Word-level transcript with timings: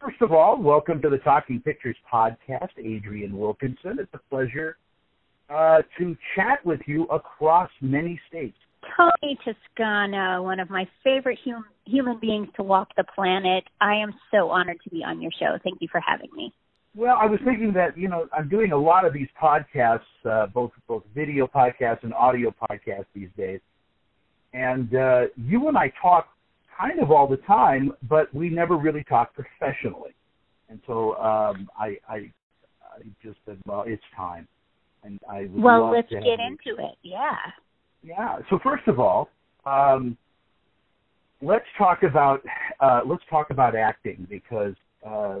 First 0.00 0.22
of 0.22 0.32
all, 0.32 0.56
welcome 0.56 1.02
to 1.02 1.10
the 1.10 1.18
Talking 1.18 1.60
Pictures 1.60 1.96
podcast, 2.10 2.70
Adrienne 2.78 3.36
Wilkinson. 3.36 3.98
It's 3.98 4.08
a 4.14 4.20
pleasure 4.30 4.78
uh, 5.50 5.82
to 5.98 6.16
chat 6.34 6.64
with 6.64 6.80
you 6.86 7.04
across 7.04 7.68
many 7.82 8.18
states. 8.26 8.56
Tony 8.96 9.38
Toscano, 9.44 10.42
one 10.42 10.58
of 10.58 10.70
my 10.70 10.88
favorite 11.04 11.38
hum- 11.44 11.66
human 11.84 12.18
beings 12.18 12.48
to 12.56 12.62
walk 12.62 12.88
the 12.96 13.04
planet. 13.14 13.64
I 13.82 13.96
am 13.96 14.14
so 14.30 14.48
honored 14.48 14.78
to 14.84 14.90
be 14.90 15.04
on 15.04 15.20
your 15.20 15.32
show. 15.38 15.58
Thank 15.62 15.82
you 15.82 15.88
for 15.92 16.00
having 16.00 16.30
me. 16.34 16.50
Well, 16.96 17.18
I 17.20 17.26
was 17.26 17.38
thinking 17.44 17.74
that 17.74 17.98
you 17.98 18.08
know 18.08 18.26
I'm 18.32 18.48
doing 18.48 18.72
a 18.72 18.78
lot 18.78 19.04
of 19.04 19.12
these 19.12 19.28
podcasts, 19.40 20.00
uh, 20.24 20.46
both 20.46 20.70
both 20.88 21.02
video 21.14 21.46
podcasts 21.46 22.04
and 22.04 22.14
audio 22.14 22.54
podcasts 22.70 23.04
these 23.14 23.28
days, 23.36 23.60
and 24.54 24.94
uh, 24.94 25.22
you 25.36 25.68
and 25.68 25.76
I 25.76 25.92
talk 26.00 26.28
kind 26.78 27.00
of 27.00 27.10
all 27.10 27.26
the 27.26 27.38
time, 27.38 27.92
but 28.08 28.32
we 28.34 28.48
never 28.48 28.76
really 28.76 29.04
talk 29.04 29.34
professionally. 29.34 30.14
And 30.68 30.80
so 30.86 31.14
um, 31.16 31.68
I, 31.78 31.96
I, 32.08 32.14
I 32.14 33.02
just 33.22 33.38
said, 33.44 33.58
well, 33.66 33.84
it's 33.86 34.02
time, 34.16 34.46
and 35.02 35.18
I 35.28 35.42
would 35.42 35.62
well, 35.62 35.90
let's 35.90 36.08
get 36.08 36.22
into 36.22 36.80
it. 36.80 36.96
Yeah. 37.02 37.36
Yeah. 38.02 38.38
So 38.48 38.58
first 38.62 38.86
of 38.86 39.00
all, 39.00 39.28
um, 39.66 40.16
let's 41.42 41.66
talk 41.76 42.02
about 42.02 42.42
uh, 42.80 43.00
let's 43.06 43.22
talk 43.28 43.50
about 43.50 43.74
acting 43.74 44.26
because 44.30 44.74
uh, 45.06 45.40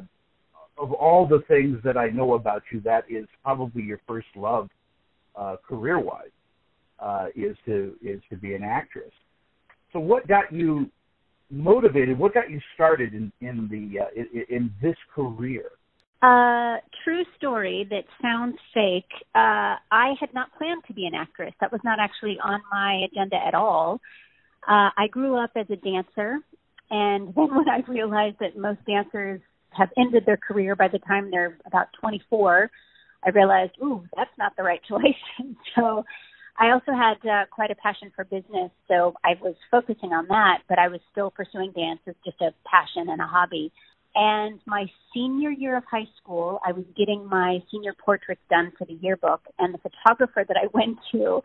of 0.78 0.92
all 0.92 1.26
the 1.26 1.42
things 1.48 1.78
that 1.84 1.96
I 1.96 2.08
know 2.08 2.34
about 2.34 2.62
you, 2.72 2.80
that 2.80 3.04
is 3.08 3.26
probably 3.42 3.82
your 3.82 4.00
first 4.06 4.28
love, 4.34 4.68
uh, 5.36 5.56
career-wise, 5.66 6.30
uh, 6.98 7.26
is 7.36 7.56
to 7.66 7.94
is 8.02 8.20
to 8.30 8.36
be 8.36 8.54
an 8.54 8.62
actress. 8.62 9.12
So 9.92 10.00
what 10.00 10.26
got 10.26 10.52
you 10.52 10.90
motivated? 11.50 12.18
What 12.18 12.34
got 12.34 12.50
you 12.50 12.60
started 12.74 13.14
in 13.14 13.32
in 13.40 13.68
the 13.68 14.00
uh, 14.00 14.06
in, 14.14 14.44
in 14.48 14.70
this 14.82 14.96
career? 15.14 15.70
Uh, 16.22 16.76
true 17.02 17.24
story 17.38 17.86
that 17.88 18.04
sounds 18.20 18.56
fake. 18.74 19.10
Uh, 19.34 19.80
I 19.90 20.12
had 20.20 20.34
not 20.34 20.48
planned 20.58 20.82
to 20.86 20.92
be 20.92 21.06
an 21.06 21.14
actress. 21.14 21.54
That 21.60 21.72
was 21.72 21.80
not 21.82 21.98
actually 21.98 22.38
on 22.44 22.60
my 22.70 23.06
agenda 23.10 23.36
at 23.36 23.54
all. 23.54 24.00
Uh, 24.68 24.90
I 24.98 25.06
grew 25.10 25.42
up 25.42 25.50
as 25.56 25.66
a 25.70 25.76
dancer, 25.76 26.38
and 26.90 27.28
then 27.34 27.54
when 27.54 27.68
I 27.68 27.80
realized 27.88 28.36
that 28.40 28.56
most 28.56 28.80
dancers 28.86 29.40
have 29.70 29.88
ended 29.96 30.24
their 30.26 30.36
career 30.36 30.76
by 30.76 30.88
the 30.88 30.98
time 30.98 31.30
they're 31.30 31.56
about 31.64 31.86
24, 32.00 32.70
I 33.24 33.30
realized, 33.30 33.72
ooh, 33.82 34.04
that's 34.16 34.30
not 34.38 34.52
the 34.56 34.62
right 34.62 34.80
choice. 34.88 35.22
And 35.38 35.56
so 35.74 36.04
I 36.58 36.70
also 36.72 36.92
had 36.92 37.16
uh, 37.28 37.46
quite 37.50 37.70
a 37.70 37.74
passion 37.74 38.12
for 38.14 38.24
business, 38.24 38.70
so 38.88 39.14
I 39.24 39.34
was 39.40 39.54
focusing 39.70 40.12
on 40.12 40.26
that, 40.28 40.58
but 40.68 40.78
I 40.78 40.88
was 40.88 41.00
still 41.10 41.30
pursuing 41.30 41.72
dance 41.72 42.00
as 42.06 42.14
just 42.24 42.40
a 42.40 42.52
passion 42.68 43.08
and 43.08 43.20
a 43.20 43.26
hobby. 43.26 43.72
And 44.14 44.60
my 44.66 44.86
senior 45.14 45.50
year 45.50 45.76
of 45.76 45.84
high 45.90 46.08
school, 46.20 46.60
I 46.66 46.72
was 46.72 46.84
getting 46.96 47.26
my 47.26 47.60
senior 47.70 47.94
portraits 47.94 48.42
done 48.50 48.72
for 48.76 48.84
the 48.84 48.98
yearbook, 49.00 49.42
and 49.58 49.72
the 49.72 49.78
photographer 49.78 50.44
that 50.46 50.56
I 50.56 50.66
went 50.74 50.98
to 51.12 51.42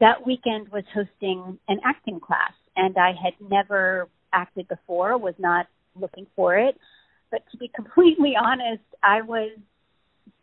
that 0.00 0.26
weekend 0.26 0.68
was 0.70 0.84
hosting 0.94 1.58
an 1.68 1.80
acting 1.84 2.20
class, 2.20 2.52
and 2.76 2.96
I 2.98 3.12
had 3.12 3.34
never 3.40 4.08
acted 4.32 4.68
before, 4.68 5.16
was 5.16 5.34
not 5.38 5.66
looking 5.94 6.26
for 6.34 6.56
it. 6.56 6.78
But 7.30 7.42
to 7.52 7.56
be 7.58 7.68
completely 7.74 8.34
honest, 8.40 8.84
I 9.02 9.22
was 9.22 9.50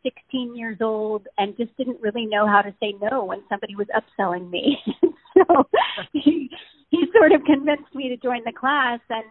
16 0.03 0.55
years 0.55 0.77
old 0.81 1.27
and 1.37 1.55
just 1.57 1.75
didn't 1.77 2.01
really 2.01 2.25
know 2.25 2.45
how 2.47 2.61
to 2.61 2.73
say 2.79 2.93
no 3.01 3.23
when 3.25 3.43
somebody 3.49 3.75
was 3.75 3.87
upselling 3.95 4.49
me. 4.49 4.77
so 5.33 5.67
he, 6.13 6.49
he 6.89 7.05
sort 7.17 7.31
of 7.31 7.43
convinced 7.45 7.93
me 7.95 8.09
to 8.09 8.17
join 8.17 8.41
the 8.45 8.51
class 8.51 8.99
and 9.09 9.25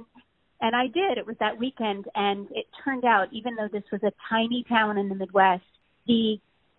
and 0.65 0.77
I 0.77 0.87
did. 0.87 1.19
It 1.19 1.27
was 1.27 1.34
that 1.41 1.59
weekend 1.59 2.06
and 2.15 2.47
it 2.53 2.67
turned 2.84 3.05
out 3.05 3.27
even 3.33 3.56
though 3.56 3.69
this 3.73 3.83
was 3.91 4.00
a 4.05 4.12
tiny 4.31 4.65
town 4.69 4.97
in 4.97 5.09
the 5.09 5.15
Midwest, 5.17 5.65
the 6.06 6.37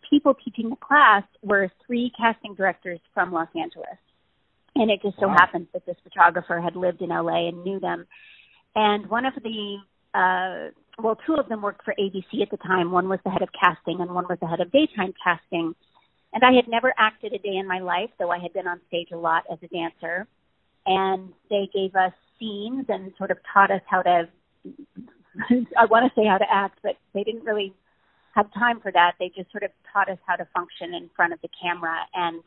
people 0.10 0.34
teaching 0.34 0.70
the 0.70 0.78
class 0.78 1.24
were 1.42 1.70
three 1.86 2.12
casting 2.18 2.56
directors 2.56 3.00
from 3.14 3.32
Los 3.34 3.50
Angeles. 3.60 3.98
And 4.76 4.90
it 4.90 5.02
just 5.02 5.20
so 5.20 5.28
Wow. 5.28 5.36
happened 5.38 5.68
that 5.74 5.86
this 5.86 5.98
photographer 6.04 6.62
had 6.62 6.76
lived 6.76 7.02
in 7.02 7.10
LA 7.10 7.50
and 7.50 7.64
knew 7.64 7.80
them. 7.80 8.08
And 8.76 9.10
one 9.10 9.26
of 9.26 9.34
the 9.36 9.78
uh 10.14 10.70
well, 11.00 11.18
two 11.26 11.36
of 11.36 11.50
them 11.50 11.62
worked 11.62 11.84
for 11.84 11.96
ABC 12.00 12.42
at 12.42 12.52
the 12.52 12.58
time. 12.58 12.92
One 12.92 13.10
was 13.10 13.20
the 13.24 13.32
head 13.32 13.42
of 13.42 13.50
casting 13.60 14.02
and 14.02 14.14
one 14.14 14.26
was 14.30 14.38
the 14.40 14.48
head 14.48 14.60
of 14.60 14.72
daytime 14.72 15.14
casting. 15.24 15.74
And 16.34 16.44
I 16.44 16.54
had 16.54 16.68
never 16.68 16.94
acted 16.98 17.34
a 17.34 17.40
day 17.40 17.58
in 17.58 17.68
my 17.68 17.80
life, 17.80 18.10
though 18.20 18.32
I 18.32 18.40
had 18.40 18.54
been 18.54 18.68
on 18.68 18.80
stage 18.88 19.10
a 19.12 19.18
lot 19.18 19.44
as 19.52 19.60
a 19.64 19.68
dancer. 19.68 20.28
And 20.86 21.34
they 21.50 21.70
gave 21.74 21.96
us 21.96 22.14
scenes 22.40 22.86
and 22.90 23.14
sort 23.18 23.32
of 23.32 23.38
taught 23.54 23.72
us 23.72 23.82
how 23.88 24.02
to, 24.02 24.30
I 25.78 25.86
want 25.86 26.12
to 26.12 26.20
say 26.20 26.28
how 26.28 26.38
to 26.38 26.46
act, 26.52 26.80
but 26.84 26.98
they 27.14 27.24
didn't 27.24 27.44
really 27.44 27.74
have 28.36 28.54
time 28.54 28.80
for 28.80 28.92
that. 28.92 29.14
They 29.20 29.32
just 29.36 29.52
sort 29.52 29.64
of 29.64 29.72
taught 29.92 30.10
us 30.10 30.18
how 30.28 30.36
to 30.36 30.48
function 30.54 30.94
in 30.94 31.10
front 31.16 31.34
of 31.34 31.42
the 31.42 31.50
camera. 31.62 31.98
And 32.14 32.44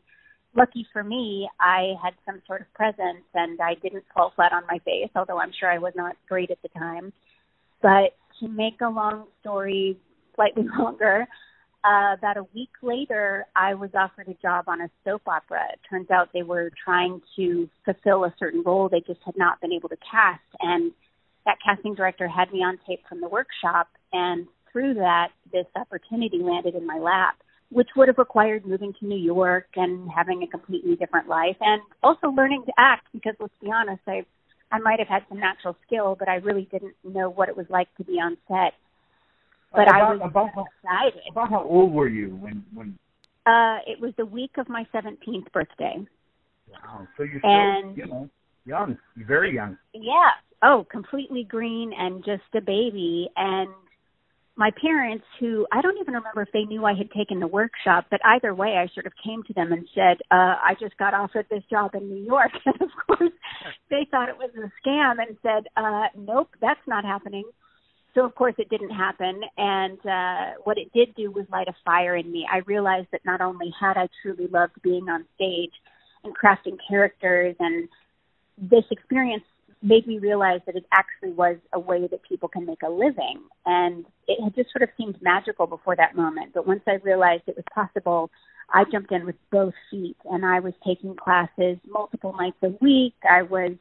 lucky 0.55 0.85
for 0.93 1.03
me, 1.03 1.49
I 1.59 1.93
had 2.03 2.13
some 2.25 2.41
sort 2.45 2.61
of 2.61 2.73
presence 2.73 3.25
and 3.33 3.59
I 3.61 3.75
didn't 3.75 4.03
fall 4.13 4.31
flat 4.35 4.53
on 4.53 4.63
my 4.69 4.79
face, 4.79 5.09
although 5.15 5.39
I'm 5.39 5.51
sure 5.57 5.71
I 5.71 5.79
was 5.79 5.93
not 5.95 6.15
great 6.27 6.51
at 6.51 6.61
the 6.61 6.69
time. 6.69 7.13
But 7.81 8.15
to 8.39 8.47
make 8.47 8.81
a 8.81 8.89
long 8.89 9.25
story 9.41 9.97
slightly 10.35 10.65
longer, 10.79 11.27
uh, 11.83 12.15
about 12.17 12.37
a 12.37 12.43
week 12.53 12.71
later, 12.81 13.45
I 13.55 13.73
was 13.73 13.89
offered 13.93 14.27
a 14.27 14.33
job 14.41 14.65
on 14.67 14.81
a 14.81 14.89
soap 15.05 15.21
opera. 15.27 15.61
It 15.71 15.79
turns 15.89 16.09
out 16.09 16.29
they 16.33 16.43
were 16.43 16.71
trying 16.83 17.21
to 17.35 17.69
fulfill 17.85 18.25
a 18.25 18.33
certain 18.37 18.63
role 18.65 18.89
they 18.89 19.01
just 19.01 19.21
had 19.25 19.37
not 19.37 19.61
been 19.61 19.71
able 19.71 19.89
to 19.89 19.97
cast. 19.97 20.41
And 20.59 20.91
that 21.45 21.57
casting 21.63 21.95
director 21.95 22.27
had 22.27 22.51
me 22.51 22.59
on 22.59 22.77
tape 22.87 23.03
from 23.07 23.21
the 23.21 23.29
workshop. 23.29 23.87
And 24.11 24.47
through 24.71 24.95
that, 24.95 25.29
this 25.51 25.65
opportunity 25.75 26.39
landed 26.39 26.75
in 26.75 26.85
my 26.85 26.97
lap, 26.97 27.35
which 27.69 27.89
would 27.95 28.09
have 28.09 28.17
required 28.17 28.65
moving 28.65 28.93
to 28.99 29.05
New 29.05 29.17
York 29.17 29.67
and 29.75 30.09
having 30.09 30.43
a 30.43 30.47
completely 30.47 30.95
different 30.95 31.29
life 31.29 31.57
and 31.61 31.81
also 32.03 32.27
learning 32.27 32.63
to 32.65 32.73
act 32.77 33.07
because 33.13 33.35
let's 33.39 33.53
be 33.61 33.71
honest, 33.71 34.01
I 34.07 34.25
I 34.71 34.79
might 34.79 34.99
have 34.99 35.07
had 35.07 35.23
some 35.29 35.39
natural 35.39 35.75
skill, 35.85 36.15
but 36.17 36.27
I 36.27 36.35
really 36.35 36.67
didn't 36.71 36.95
know 37.03 37.29
what 37.29 37.49
it 37.49 37.55
was 37.55 37.65
like 37.69 37.87
to 37.97 38.03
be 38.03 38.13
on 38.13 38.37
set. 38.47 38.73
But 39.73 39.87
I 39.89 40.13
was 40.13 40.19
about 40.23 40.49
how, 40.55 40.65
excited. 40.83 41.21
about 41.31 41.49
how 41.49 41.63
old 41.63 41.93
were 41.93 42.07
you 42.07 42.35
when 42.37 42.65
when 42.73 42.97
Uh, 43.45 43.79
it 43.87 43.99
was 43.99 44.13
the 44.17 44.25
week 44.25 44.57
of 44.57 44.67
my 44.67 44.85
17th 44.93 45.51
birthday. 45.53 46.05
wow 46.71 47.07
so 47.15 47.23
you're 47.23 47.45
And- 47.45 47.93
still 47.93 48.05
you 48.07 48.11
know 48.13 48.29
young 48.65 48.97
very 49.15 49.53
young 49.53 49.77
Yeah. 49.93 50.31
Oh, 50.63 50.85
completely 50.89 51.43
green 51.43 51.93
and 51.93 52.25
just 52.25 52.43
a 52.55 52.61
baby. 52.61 53.29
And 53.37 53.69
my 54.57 54.71
parents, 54.81 55.23
who 55.39 55.67
I 55.71 55.81
don't 55.81 55.97
even 55.99 56.15
remember 56.15 56.41
if 56.41 56.49
they 56.51 56.63
knew 56.63 56.83
I 56.83 56.93
had 56.95 57.11
taken 57.11 57.39
the 57.39 57.47
workshop, 57.47 58.07
but 58.09 58.19
either 58.25 58.55
way, 58.55 58.75
I 58.77 58.91
sort 58.93 59.05
of 59.05 59.13
came 59.23 59.43
to 59.43 59.53
them 59.53 59.71
and 59.71 59.87
said, 59.93 60.17
uh, 60.31 60.57
I 60.57 60.73
just 60.79 60.97
got 60.97 61.13
offered 61.13 61.45
this 61.49 61.63
job 61.69 61.91
in 61.93 62.09
New 62.09 62.23
York. 62.23 62.51
And 62.65 62.81
of 62.81 62.89
course, 63.05 63.31
they 63.89 64.07
thought 64.09 64.29
it 64.29 64.37
was 64.37 64.49
a 64.57 64.71
scam 64.81 65.15
and 65.19 65.37
said, 65.41 65.67
uh, 65.77 66.07
nope, 66.17 66.49
that's 66.59 66.79
not 66.87 67.05
happening. 67.05 67.43
So 68.15 68.25
of 68.25 68.33
course 68.33 68.55
it 68.57 68.69
didn't 68.69 68.89
happen. 68.89 69.41
And 69.57 69.99
uh, 69.99 70.59
what 70.63 70.77
it 70.77 70.91
did 70.91 71.13
do 71.15 71.31
was 71.31 71.45
light 71.51 71.67
a 71.67 71.75
fire 71.85 72.15
in 72.15 72.31
me. 72.31 72.45
I 72.51 72.59
realized 72.65 73.07
that 73.11 73.21
not 73.25 73.41
only 73.41 73.71
had 73.79 73.95
I 73.95 74.09
truly 74.21 74.47
loved 74.47 74.81
being 74.81 75.07
on 75.07 75.25
stage 75.35 75.73
and 76.23 76.33
crafting 76.35 76.77
characters 76.89 77.55
and 77.59 77.87
this 78.57 78.83
experience 78.89 79.43
made 79.81 80.07
me 80.07 80.17
realize 80.19 80.61
that 80.65 80.75
it 80.75 80.85
actually 80.91 81.31
was 81.31 81.57
a 81.73 81.79
way 81.79 82.07
that 82.07 82.23
people 82.23 82.49
can 82.49 82.65
make 82.65 82.81
a 82.83 82.89
living. 82.89 83.41
And 83.65 84.05
it 84.27 84.43
had 84.43 84.55
just 84.55 84.71
sort 84.71 84.83
of 84.83 84.89
seemed 84.97 85.21
magical 85.21 85.67
before 85.67 85.95
that 85.95 86.15
moment. 86.15 86.53
But 86.53 86.67
once 86.67 86.81
I 86.87 86.95
realized 87.03 87.43
it 87.47 87.55
was 87.55 87.65
possible, 87.73 88.29
I 88.73 88.83
jumped 88.91 89.11
in 89.11 89.25
with 89.25 89.35
both 89.51 89.73
feet 89.89 90.17
and 90.25 90.45
I 90.45 90.59
was 90.59 90.73
taking 90.85 91.15
classes 91.15 91.77
multiple 91.87 92.35
nights 92.37 92.57
a 92.63 92.69
week. 92.81 93.13
I 93.29 93.43
was, 93.43 93.73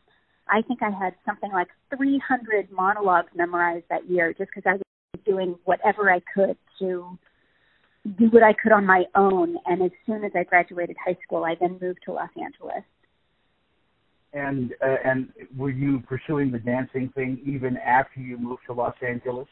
I 0.48 0.62
think 0.62 0.82
I 0.82 0.90
had 0.90 1.14
something 1.24 1.50
like 1.50 1.68
300 1.96 2.70
monologues 2.70 3.30
memorized 3.34 3.86
that 3.90 4.08
year 4.08 4.32
just 4.32 4.50
because 4.54 4.68
I 4.68 4.74
was 4.74 4.82
doing 5.24 5.56
whatever 5.64 6.10
I 6.10 6.20
could 6.34 6.56
to 6.78 7.18
do 8.18 8.26
what 8.30 8.42
I 8.42 8.52
could 8.52 8.70
on 8.70 8.86
my 8.86 9.04
own. 9.14 9.56
And 9.66 9.82
as 9.82 9.90
soon 10.04 10.24
as 10.24 10.32
I 10.36 10.44
graduated 10.44 10.96
high 11.04 11.16
school, 11.24 11.44
I 11.44 11.56
then 11.58 11.78
moved 11.80 12.00
to 12.04 12.12
Los 12.12 12.30
Angeles. 12.40 12.84
And 14.36 14.74
uh, 14.84 14.96
and 15.02 15.32
were 15.56 15.70
you 15.70 16.00
pursuing 16.06 16.50
the 16.50 16.58
dancing 16.58 17.10
thing 17.14 17.40
even 17.46 17.78
after 17.78 18.20
you 18.20 18.36
moved 18.36 18.60
to 18.66 18.74
Los 18.74 18.94
Angeles? 19.00 19.48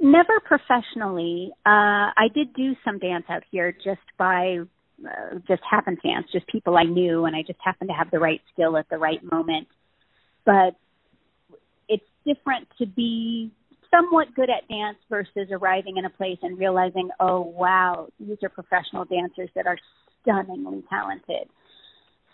Never 0.00 0.40
professionally. 0.40 1.50
Uh, 1.66 2.08
I 2.16 2.28
did 2.34 2.54
do 2.54 2.72
some 2.86 2.98
dance 2.98 3.26
out 3.28 3.42
here 3.50 3.70
just 3.70 4.00
by 4.16 4.60
uh, 5.04 5.38
just 5.46 5.60
happenstance, 5.70 6.26
just 6.32 6.46
people 6.46 6.78
I 6.78 6.84
knew, 6.84 7.26
and 7.26 7.36
I 7.36 7.42
just 7.42 7.58
happened 7.62 7.90
to 7.90 7.94
have 7.94 8.10
the 8.10 8.18
right 8.18 8.40
skill 8.54 8.78
at 8.78 8.88
the 8.88 8.96
right 8.96 9.20
moment. 9.30 9.68
But 10.46 10.76
it's 11.86 12.02
different 12.24 12.66
to 12.78 12.86
be 12.86 13.50
somewhat 13.90 14.34
good 14.34 14.48
at 14.48 14.66
dance 14.68 14.96
versus 15.10 15.48
arriving 15.50 15.98
in 15.98 16.06
a 16.06 16.10
place 16.10 16.38
and 16.42 16.58
realizing, 16.58 17.10
oh 17.20 17.40
wow, 17.40 18.08
these 18.18 18.38
are 18.42 18.48
professional 18.48 19.04
dancers 19.04 19.50
that 19.54 19.66
are 19.66 19.76
stunningly 20.22 20.82
talented. 20.88 21.46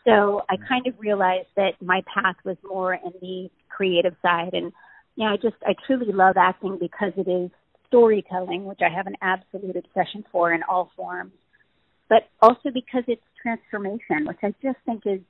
So 0.06 0.42
I 0.48 0.56
kind 0.56 0.86
of 0.86 0.94
realized 0.98 1.48
that 1.56 1.72
my 1.82 2.02
path 2.14 2.36
was 2.44 2.56
more 2.64 2.94
in 2.94 3.12
the 3.20 3.50
creative 3.68 4.14
side 4.22 4.54
and 4.54 4.72
yeah, 5.16 5.32
I 5.32 5.36
just 5.36 5.56
I 5.66 5.74
truly 5.86 6.12
love 6.12 6.36
acting 6.36 6.78
because 6.78 7.12
it 7.16 7.28
is 7.28 7.50
storytelling, 7.88 8.64
which 8.66 8.80
I 8.82 8.94
have 8.94 9.06
an 9.06 9.16
absolute 9.22 9.76
obsession 9.76 10.24
for 10.30 10.52
in 10.52 10.62
all 10.68 10.90
forms, 10.94 11.32
but 12.08 12.28
also 12.42 12.70
because 12.72 13.04
it's 13.08 13.22
transformation, 13.42 14.26
which 14.26 14.38
I 14.42 14.54
just 14.62 14.78
think 14.84 15.02
is 15.06 15.20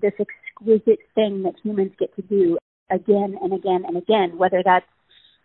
this 0.00 0.12
exquisite 0.18 0.98
thing 1.14 1.42
that 1.44 1.54
humans 1.62 1.92
get 1.98 2.14
to 2.16 2.22
do 2.22 2.58
again 2.90 3.38
and 3.40 3.52
again 3.52 3.84
and 3.86 3.96
again, 3.96 4.36
whether 4.36 4.62
that's 4.64 4.86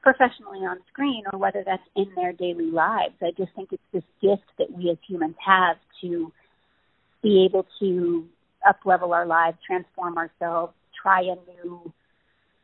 professionally 0.01 0.59
on 0.59 0.79
screen 0.91 1.23
or 1.31 1.37
whether 1.37 1.63
that's 1.63 1.83
in 1.95 2.07
their 2.15 2.33
daily 2.33 2.71
lives. 2.71 3.13
I 3.21 3.31
just 3.37 3.53
think 3.55 3.69
it's 3.71 3.83
this 3.93 4.03
gift 4.21 4.49
that 4.57 4.71
we 4.71 4.89
as 4.89 4.97
humans 5.07 5.35
have 5.45 5.77
to 6.01 6.31
be 7.21 7.45
able 7.45 7.67
to 7.79 8.25
up 8.67 8.79
level 8.85 9.13
our 9.13 9.25
lives, 9.25 9.57
transform 9.65 10.17
ourselves, 10.17 10.73
try 11.01 11.21
a 11.21 11.35
new 11.65 11.91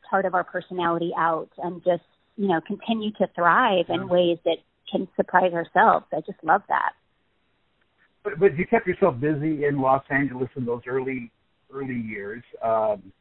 part 0.09 0.25
of 0.25 0.33
our 0.33 0.43
personality 0.43 1.11
out 1.17 1.49
and 1.57 1.83
just, 1.83 2.03
you 2.37 2.47
know, 2.47 2.61
continue 2.65 3.11
to 3.13 3.27
thrive 3.35 3.85
yeah. 3.89 3.95
in 3.95 4.07
ways 4.07 4.37
that 4.45 4.57
can 4.91 5.07
surprise 5.15 5.53
ourselves. 5.53 6.05
I 6.13 6.21
just 6.21 6.43
love 6.43 6.61
that. 6.69 6.93
But, 8.23 8.39
but 8.39 8.57
you 8.57 8.65
kept 8.65 8.87
yourself 8.87 9.19
busy 9.19 9.65
in 9.65 9.79
Los 9.79 10.03
Angeles 10.09 10.49
in 10.55 10.65
those 10.65 10.81
early 10.87 11.31
early 11.73 11.95
years. 11.99 12.43
Um, 12.63 13.11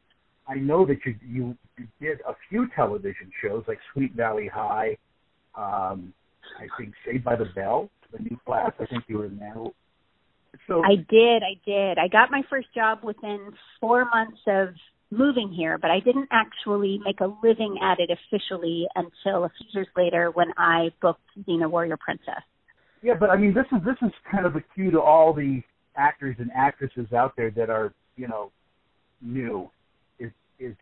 I 0.47 0.55
know 0.55 0.85
that 0.85 0.97
you, 1.05 1.15
you 1.27 1.57
you 1.77 1.87
did 1.99 2.19
a 2.21 2.33
few 2.49 2.67
television 2.75 3.31
shows 3.41 3.63
like 3.67 3.79
Sweet 3.93 4.13
Valley 4.13 4.49
High. 4.51 4.97
Um, 5.55 6.13
I 6.59 6.67
think 6.77 6.93
Saved 7.05 7.23
by 7.23 7.35
the 7.35 7.47
Bell, 7.55 7.89
the 8.11 8.19
new 8.19 8.37
class. 8.45 8.71
I 8.79 8.85
think 8.85 9.03
you 9.07 9.19
were 9.19 9.25
in 9.25 9.37
that. 9.39 9.73
So 10.67 10.83
I 10.83 10.95
did, 10.95 11.43
I 11.43 11.59
did. 11.65 11.97
I 11.97 12.07
got 12.07 12.31
my 12.31 12.41
first 12.49 12.67
job 12.73 12.99
within 13.03 13.51
four 13.79 14.05
months 14.05 14.39
of 14.47 14.69
moving 15.11 15.53
here, 15.55 15.77
but 15.77 15.91
I 15.91 15.99
didn't 15.99 16.29
actually 16.31 16.99
make 17.03 17.21
a 17.21 17.33
living 17.43 17.77
at 17.81 17.99
it 17.99 18.09
officially 18.09 18.87
until 18.95 19.45
a 19.45 19.49
few 19.57 19.67
years 19.73 19.87
later 19.95 20.31
when 20.31 20.47
I 20.57 20.89
booked 21.01 21.21
Xena 21.47 21.69
Warrior 21.69 21.97
Princess. 21.97 22.43
Yeah, 23.01 23.13
but 23.19 23.29
I 23.29 23.37
mean, 23.37 23.53
this 23.53 23.65
is 23.71 23.83
this 23.85 23.95
is 24.01 24.11
kind 24.29 24.45
of 24.45 24.55
a 24.55 24.63
cue 24.75 24.91
to 24.91 24.99
all 24.99 25.33
the 25.33 25.61
actors 25.95 26.35
and 26.39 26.49
actresses 26.55 27.13
out 27.13 27.33
there 27.37 27.51
that 27.51 27.69
are 27.69 27.93
you 28.15 28.27
know 28.27 28.51
new. 29.21 29.69
Is 30.19 30.31
is 30.59 30.75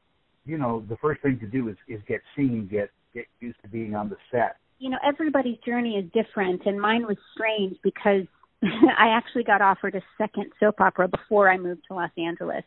you 0.45 0.57
know 0.57 0.83
the 0.89 0.97
first 0.97 1.21
thing 1.21 1.39
to 1.39 1.47
do 1.47 1.69
is 1.69 1.75
is 1.87 2.01
get 2.07 2.21
seen, 2.35 2.67
get 2.71 2.89
get 3.13 3.25
used 3.41 3.61
to 3.63 3.67
being 3.67 3.95
on 3.95 4.09
the 4.09 4.17
set. 4.31 4.57
You 4.79 4.89
know, 4.89 4.97
everybody's 5.07 5.57
journey 5.65 5.95
is 5.95 6.05
different, 6.13 6.65
and 6.65 6.79
mine 6.79 7.05
was 7.05 7.17
strange 7.33 7.77
because 7.83 8.25
I 8.63 9.09
actually 9.09 9.43
got 9.43 9.61
offered 9.61 9.95
a 9.95 10.01
second 10.17 10.51
soap 10.59 10.81
opera 10.81 11.07
before 11.07 11.49
I 11.49 11.57
moved 11.57 11.83
to 11.87 11.95
Los 11.95 12.11
Angeles. 12.17 12.63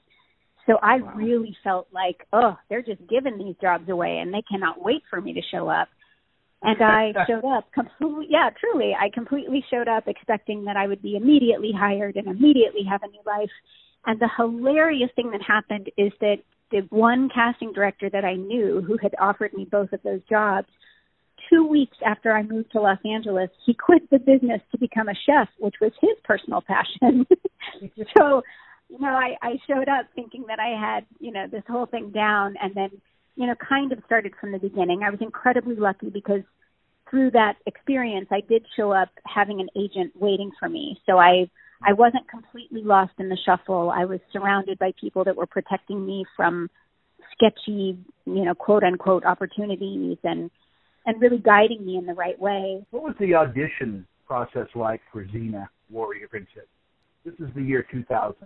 So 0.66 0.78
I 0.82 1.00
wow. 1.00 1.14
really 1.16 1.56
felt 1.64 1.88
like, 1.92 2.26
oh, 2.32 2.56
they're 2.68 2.82
just 2.82 3.00
giving 3.08 3.38
these 3.38 3.54
jobs 3.60 3.88
away 3.88 4.18
and 4.18 4.32
they 4.32 4.42
cannot 4.50 4.82
wait 4.82 5.02
for 5.08 5.20
me 5.20 5.32
to 5.32 5.40
show 5.50 5.68
up. 5.68 5.88
And 6.62 6.82
I 6.82 7.12
showed 7.26 7.44
up 7.44 7.72
completely, 7.72 8.26
yeah, 8.28 8.50
truly, 8.60 8.94
I 8.94 9.08
completely 9.12 9.64
showed 9.70 9.88
up 9.88 10.04
expecting 10.06 10.64
that 10.64 10.76
I 10.76 10.86
would 10.86 11.00
be 11.00 11.16
immediately 11.16 11.72
hired 11.72 12.16
and 12.16 12.26
immediately 12.26 12.82
have 12.88 13.02
a 13.02 13.08
new 13.08 13.20
life. 13.26 13.50
And 14.06 14.20
the 14.20 14.28
hilarious 14.36 15.10
thing 15.16 15.30
that 15.30 15.42
happened 15.42 15.90
is 15.96 16.12
that 16.20 16.36
the 16.70 16.86
one 16.90 17.30
casting 17.34 17.72
director 17.72 18.10
that 18.10 18.24
I 18.24 18.34
knew 18.34 18.82
who 18.86 18.98
had 19.00 19.14
offered 19.18 19.54
me 19.54 19.66
both 19.70 19.92
of 19.92 20.02
those 20.02 20.20
jobs 20.28 20.68
two 21.48 21.66
weeks 21.66 21.96
after 22.04 22.32
I 22.32 22.42
moved 22.42 22.72
to 22.72 22.80
Los 22.80 22.98
Angeles, 23.04 23.50
he 23.64 23.74
quit 23.74 24.08
the 24.10 24.18
business 24.18 24.60
to 24.72 24.78
become 24.78 25.08
a 25.08 25.14
chef, 25.26 25.48
which 25.58 25.76
was 25.80 25.92
his 26.00 26.16
personal 26.24 26.62
passion. 26.62 27.26
so, 28.18 28.42
you 28.88 28.98
know, 28.98 29.08
I, 29.08 29.36
I 29.42 29.58
showed 29.66 29.88
up 29.88 30.06
thinking 30.14 30.44
that 30.48 30.58
I 30.58 30.78
had, 30.78 31.06
you 31.18 31.32
know, 31.32 31.46
this 31.50 31.62
whole 31.68 31.86
thing 31.86 32.10
down 32.10 32.54
and 32.62 32.74
then, 32.74 32.90
you 33.36 33.46
know, 33.46 33.54
kind 33.68 33.92
of 33.92 33.98
started 34.06 34.32
from 34.40 34.52
the 34.52 34.58
beginning. 34.58 35.02
I 35.02 35.10
was 35.10 35.20
incredibly 35.20 35.76
lucky 35.76 36.10
because 36.10 36.42
through 37.10 37.30
that 37.32 37.54
experience, 37.66 38.28
I 38.30 38.40
did 38.40 38.66
show 38.76 38.92
up 38.92 39.08
having 39.26 39.60
an 39.60 39.68
agent 39.76 40.12
waiting 40.16 40.50
for 40.58 40.68
me. 40.68 40.98
So 41.06 41.18
I, 41.18 41.48
I 41.82 41.92
wasn't 41.92 42.28
completely 42.28 42.82
lost 42.82 43.12
in 43.18 43.28
the 43.28 43.38
shuffle. 43.46 43.90
I 43.94 44.04
was 44.04 44.20
surrounded 44.32 44.78
by 44.78 44.92
people 45.00 45.24
that 45.24 45.36
were 45.36 45.46
protecting 45.46 46.04
me 46.04 46.24
from 46.36 46.68
sketchy, 47.32 47.98
you 48.26 48.44
know, 48.44 48.54
quote 48.54 48.82
unquote 48.82 49.24
opportunities 49.24 50.18
and, 50.24 50.50
and 51.08 51.22
really 51.22 51.38
guiding 51.38 51.86
me 51.86 51.96
in 51.96 52.04
the 52.04 52.12
right 52.12 52.38
way. 52.38 52.84
What 52.90 53.02
was 53.02 53.14
the 53.18 53.34
audition 53.34 54.06
process 54.26 54.66
like 54.74 55.00
for 55.10 55.24
Xena 55.24 55.66
Warrior 55.90 56.28
Princess? 56.28 56.68
This 57.24 57.32
is 57.40 57.48
the 57.56 57.62
year 57.62 57.84
2000. 57.90 58.36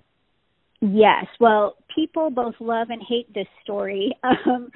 Yes. 0.81 1.27
Well, 1.41 1.75
people 1.93 2.31
both 2.31 2.55
love 2.61 2.89
and 2.91 3.03
hate 3.07 3.33
this 3.35 3.49
story. 3.63 4.17
Um, 4.25 4.71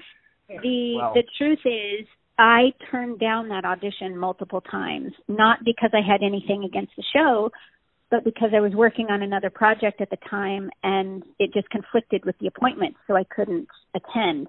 the 0.49 0.99
the 1.15 1.25
truth 1.37 1.59
is, 1.65 2.07
I 2.39 2.73
turned 2.89 3.19
down 3.19 3.49
that 3.49 3.65
audition 3.65 4.17
multiple 4.17 4.61
times, 4.61 5.13
not 5.27 5.59
because 5.65 5.91
I 5.93 6.09
had 6.09 6.23
anything 6.23 6.63
against 6.63 6.93
the 6.97 7.03
show, 7.13 7.51
but 8.13 8.23
because 8.23 8.51
I 8.55 8.61
was 8.61 8.73
working 8.73 9.07
on 9.11 9.23
another 9.23 9.51
project 9.51 10.01
at 10.01 10.09
the 10.11 10.19
time 10.31 10.71
and 10.85 11.25
it 11.41 11.53
just 11.53 11.69
conflicted 11.71 12.25
with 12.25 12.37
the 12.39 12.47
appointment, 12.47 12.95
so 13.09 13.17
I 13.17 13.25
couldn't 13.25 13.67
attend. 13.97 14.47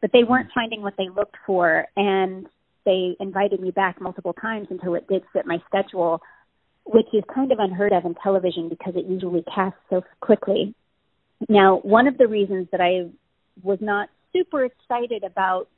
But 0.00 0.10
they 0.12 0.24
weren't 0.24 0.50
finding 0.52 0.82
what 0.82 0.94
they 0.98 1.08
looked 1.14 1.36
for, 1.46 1.86
and 1.94 2.46
they 2.90 3.16
invited 3.24 3.60
me 3.60 3.70
back 3.70 4.00
multiple 4.00 4.32
times 4.32 4.66
until 4.70 4.94
it 4.94 5.06
did 5.08 5.22
fit 5.32 5.46
my 5.46 5.58
schedule, 5.68 6.20
which 6.84 7.06
is 7.12 7.22
kind 7.32 7.52
of 7.52 7.58
unheard 7.60 7.92
of 7.92 8.04
in 8.04 8.14
television 8.22 8.68
because 8.68 8.94
it 8.96 9.06
usually 9.06 9.44
casts 9.54 9.78
so 9.88 10.02
quickly. 10.20 10.74
Now, 11.48 11.78
one 11.78 12.08
of 12.08 12.18
the 12.18 12.26
reasons 12.26 12.68
that 12.72 12.80
I 12.80 13.10
was 13.62 13.78
not 13.80 14.08
super 14.32 14.64
excited 14.64 15.22
about 15.24 15.68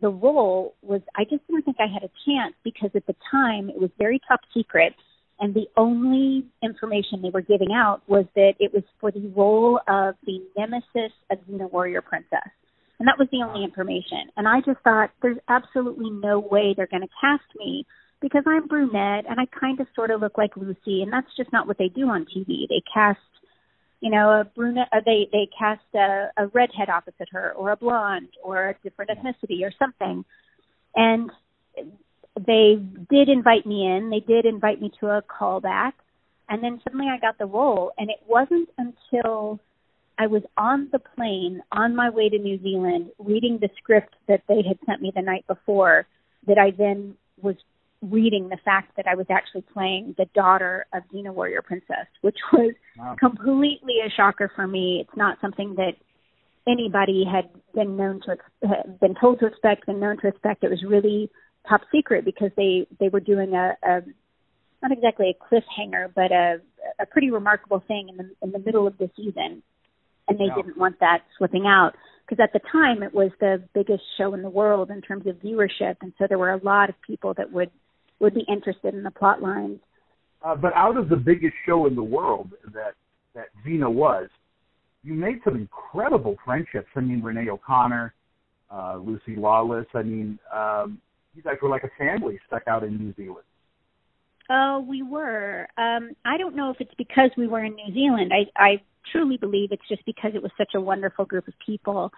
the 0.00 0.08
role 0.08 0.74
was 0.82 1.00
I 1.16 1.24
just 1.24 1.46
didn't 1.46 1.64
think 1.64 1.76
I 1.78 1.92
had 1.92 2.02
a 2.02 2.10
chance 2.26 2.54
because 2.64 2.90
at 2.94 3.06
the 3.06 3.14
time 3.30 3.70
it 3.70 3.80
was 3.80 3.90
very 3.98 4.20
top 4.28 4.40
secret 4.52 4.94
and 5.40 5.54
the 5.54 5.66
only 5.76 6.44
information 6.62 7.22
they 7.22 7.30
were 7.30 7.40
giving 7.40 7.72
out 7.72 8.02
was 8.08 8.24
that 8.34 8.54
it 8.58 8.74
was 8.74 8.82
for 9.00 9.12
the 9.12 9.32
role 9.36 9.80
of 9.86 10.16
the 10.26 10.40
nemesis 10.56 11.12
of 11.30 11.38
Xena 11.48 11.70
Warrior 11.70 12.02
Princess. 12.02 12.50
And 12.98 13.06
that 13.06 13.18
was 13.18 13.28
the 13.30 13.42
only 13.46 13.64
information. 13.64 14.30
And 14.36 14.48
I 14.48 14.60
just 14.60 14.80
thought 14.82 15.10
there's 15.22 15.38
absolutely 15.48 16.10
no 16.10 16.40
way 16.40 16.74
they're 16.76 16.88
going 16.88 17.02
to 17.02 17.08
cast 17.20 17.44
me 17.56 17.86
because 18.20 18.42
I'm 18.46 18.66
brunette 18.66 19.24
and 19.28 19.38
I 19.38 19.46
kind 19.46 19.78
of 19.80 19.86
sort 19.94 20.10
of 20.10 20.20
look 20.20 20.36
like 20.36 20.56
Lucy 20.56 21.02
and 21.02 21.12
that's 21.12 21.28
just 21.36 21.52
not 21.52 21.68
what 21.68 21.78
they 21.78 21.88
do 21.88 22.08
on 22.08 22.26
TV. 22.26 22.66
They 22.68 22.82
cast, 22.92 23.20
you 24.00 24.10
know, 24.10 24.30
a 24.30 24.44
brunette, 24.44 24.88
uh, 24.92 25.00
they, 25.04 25.28
they 25.30 25.48
cast 25.56 25.82
a, 25.94 26.30
a 26.36 26.48
redhead 26.48 26.88
opposite 26.88 27.28
her 27.30 27.52
or 27.52 27.70
a 27.70 27.76
blonde 27.76 28.30
or 28.42 28.70
a 28.70 28.74
different 28.82 29.12
ethnicity 29.12 29.62
or 29.62 29.72
something. 29.78 30.24
And 30.96 31.30
they 32.36 32.82
did 33.10 33.28
invite 33.28 33.64
me 33.64 33.86
in. 33.86 34.10
They 34.10 34.20
did 34.20 34.44
invite 34.44 34.80
me 34.80 34.90
to 34.98 35.06
a 35.06 35.22
callback. 35.22 35.92
And 36.48 36.64
then 36.64 36.80
suddenly 36.82 37.06
I 37.06 37.20
got 37.20 37.38
the 37.38 37.46
role 37.46 37.92
and 37.98 38.10
it 38.10 38.18
wasn't 38.26 38.68
until 38.78 39.60
I 40.18 40.26
was 40.26 40.42
on 40.56 40.88
the 40.90 40.98
plane 40.98 41.62
on 41.70 41.94
my 41.94 42.10
way 42.10 42.28
to 42.28 42.38
New 42.38 42.60
Zealand 42.60 43.10
reading 43.18 43.58
the 43.60 43.68
script 43.78 44.14
that 44.26 44.42
they 44.48 44.62
had 44.66 44.78
sent 44.84 45.00
me 45.00 45.12
the 45.14 45.22
night 45.22 45.46
before 45.46 46.06
that 46.46 46.58
I 46.58 46.72
then 46.76 47.14
was 47.40 47.54
reading 48.02 48.48
the 48.48 48.58
fact 48.64 48.96
that 48.96 49.06
I 49.06 49.14
was 49.14 49.26
actually 49.30 49.62
playing 49.72 50.16
the 50.18 50.26
daughter 50.34 50.86
of 50.92 51.02
Xena 51.12 51.32
Warrior 51.32 51.62
Princess, 51.62 52.06
which 52.20 52.36
was 52.52 52.74
wow. 52.96 53.16
completely 53.18 53.96
a 54.04 54.10
shocker 54.10 54.50
for 54.54 54.66
me. 54.66 55.04
It's 55.06 55.16
not 55.16 55.38
something 55.40 55.76
that 55.76 55.94
anybody 56.66 57.24
had 57.24 57.48
been 57.74 57.96
known 57.96 58.20
to 58.26 58.36
had 58.66 58.98
been 59.00 59.14
told 59.20 59.38
to 59.40 59.46
expect, 59.46 59.86
been 59.86 60.00
known 60.00 60.18
to 60.18 60.28
expect. 60.28 60.64
It 60.64 60.70
was 60.70 60.82
really 60.86 61.30
top 61.68 61.82
secret 61.92 62.24
because 62.24 62.50
they 62.56 62.86
they 62.98 63.08
were 63.08 63.20
doing 63.20 63.54
a, 63.54 63.76
a 63.82 64.00
not 64.82 64.92
exactly 64.92 65.30
a 65.30 65.54
cliffhanger, 65.54 66.12
but 66.12 66.32
a 66.32 66.60
a 67.00 67.06
pretty 67.06 67.30
remarkable 67.30 67.82
thing 67.86 68.08
in 68.08 68.16
the 68.16 68.30
in 68.42 68.52
the 68.52 68.58
middle 68.58 68.86
of 68.86 68.98
the 68.98 69.10
season 69.16 69.62
and 70.28 70.38
they 70.38 70.44
yeah. 70.44 70.54
didn't 70.56 70.76
want 70.76 70.98
that 71.00 71.22
slipping 71.36 71.66
out 71.66 71.92
because 72.28 72.42
at 72.42 72.52
the 72.52 72.60
time 72.70 73.02
it 73.02 73.14
was 73.14 73.30
the 73.40 73.62
biggest 73.74 74.02
show 74.16 74.34
in 74.34 74.42
the 74.42 74.50
world 74.50 74.90
in 74.90 75.00
terms 75.00 75.26
of 75.26 75.36
viewership, 75.36 75.96
and 76.02 76.12
so 76.18 76.26
there 76.28 76.38
were 76.38 76.52
a 76.52 76.62
lot 76.62 76.88
of 76.88 76.94
people 77.06 77.34
that 77.34 77.50
would 77.52 77.70
would 78.20 78.34
be 78.34 78.44
interested 78.48 78.94
in 78.94 79.02
the 79.02 79.10
plot 79.10 79.40
lines. 79.40 79.78
Uh, 80.42 80.54
but 80.54 80.72
out 80.74 80.96
of 80.96 81.08
the 81.08 81.16
biggest 81.16 81.54
show 81.66 81.86
in 81.86 81.94
the 81.94 82.02
world 82.02 82.50
that 82.72 82.94
that 83.34 83.46
Xena 83.66 83.90
was, 83.90 84.28
you 85.02 85.14
made 85.14 85.40
some 85.44 85.56
incredible 85.56 86.36
friendships. 86.44 86.88
I 86.96 87.00
mean, 87.00 87.22
Renee 87.22 87.48
O'Connor, 87.50 88.14
uh, 88.70 88.98
Lucy 89.00 89.36
Lawless. 89.36 89.86
I 89.94 90.02
mean, 90.02 90.38
um, 90.54 91.00
you 91.34 91.42
guys 91.42 91.54
were 91.62 91.68
like 91.68 91.84
a 91.84 91.90
family 91.98 92.38
stuck 92.46 92.66
out 92.66 92.82
in 92.84 92.96
New 92.98 93.14
Zealand. 93.14 93.44
Oh, 94.50 94.84
we 94.88 95.02
were. 95.02 95.68
Um, 95.76 96.12
I 96.24 96.38
don't 96.38 96.56
know 96.56 96.70
if 96.70 96.80
it's 96.80 96.94
because 96.96 97.30
we 97.36 97.46
were 97.46 97.64
in 97.64 97.74
New 97.74 97.92
Zealand. 97.92 98.32
I, 98.32 98.46
I 98.60 98.82
truly 99.12 99.36
believe 99.36 99.72
it's 99.72 99.88
just 99.88 100.04
because 100.04 100.32
it 100.34 100.42
was 100.42 100.52
such 100.58 100.72
a 100.74 100.80
wonderful 100.80 101.24
group 101.24 101.48
of 101.48 101.54
people, 101.64 102.12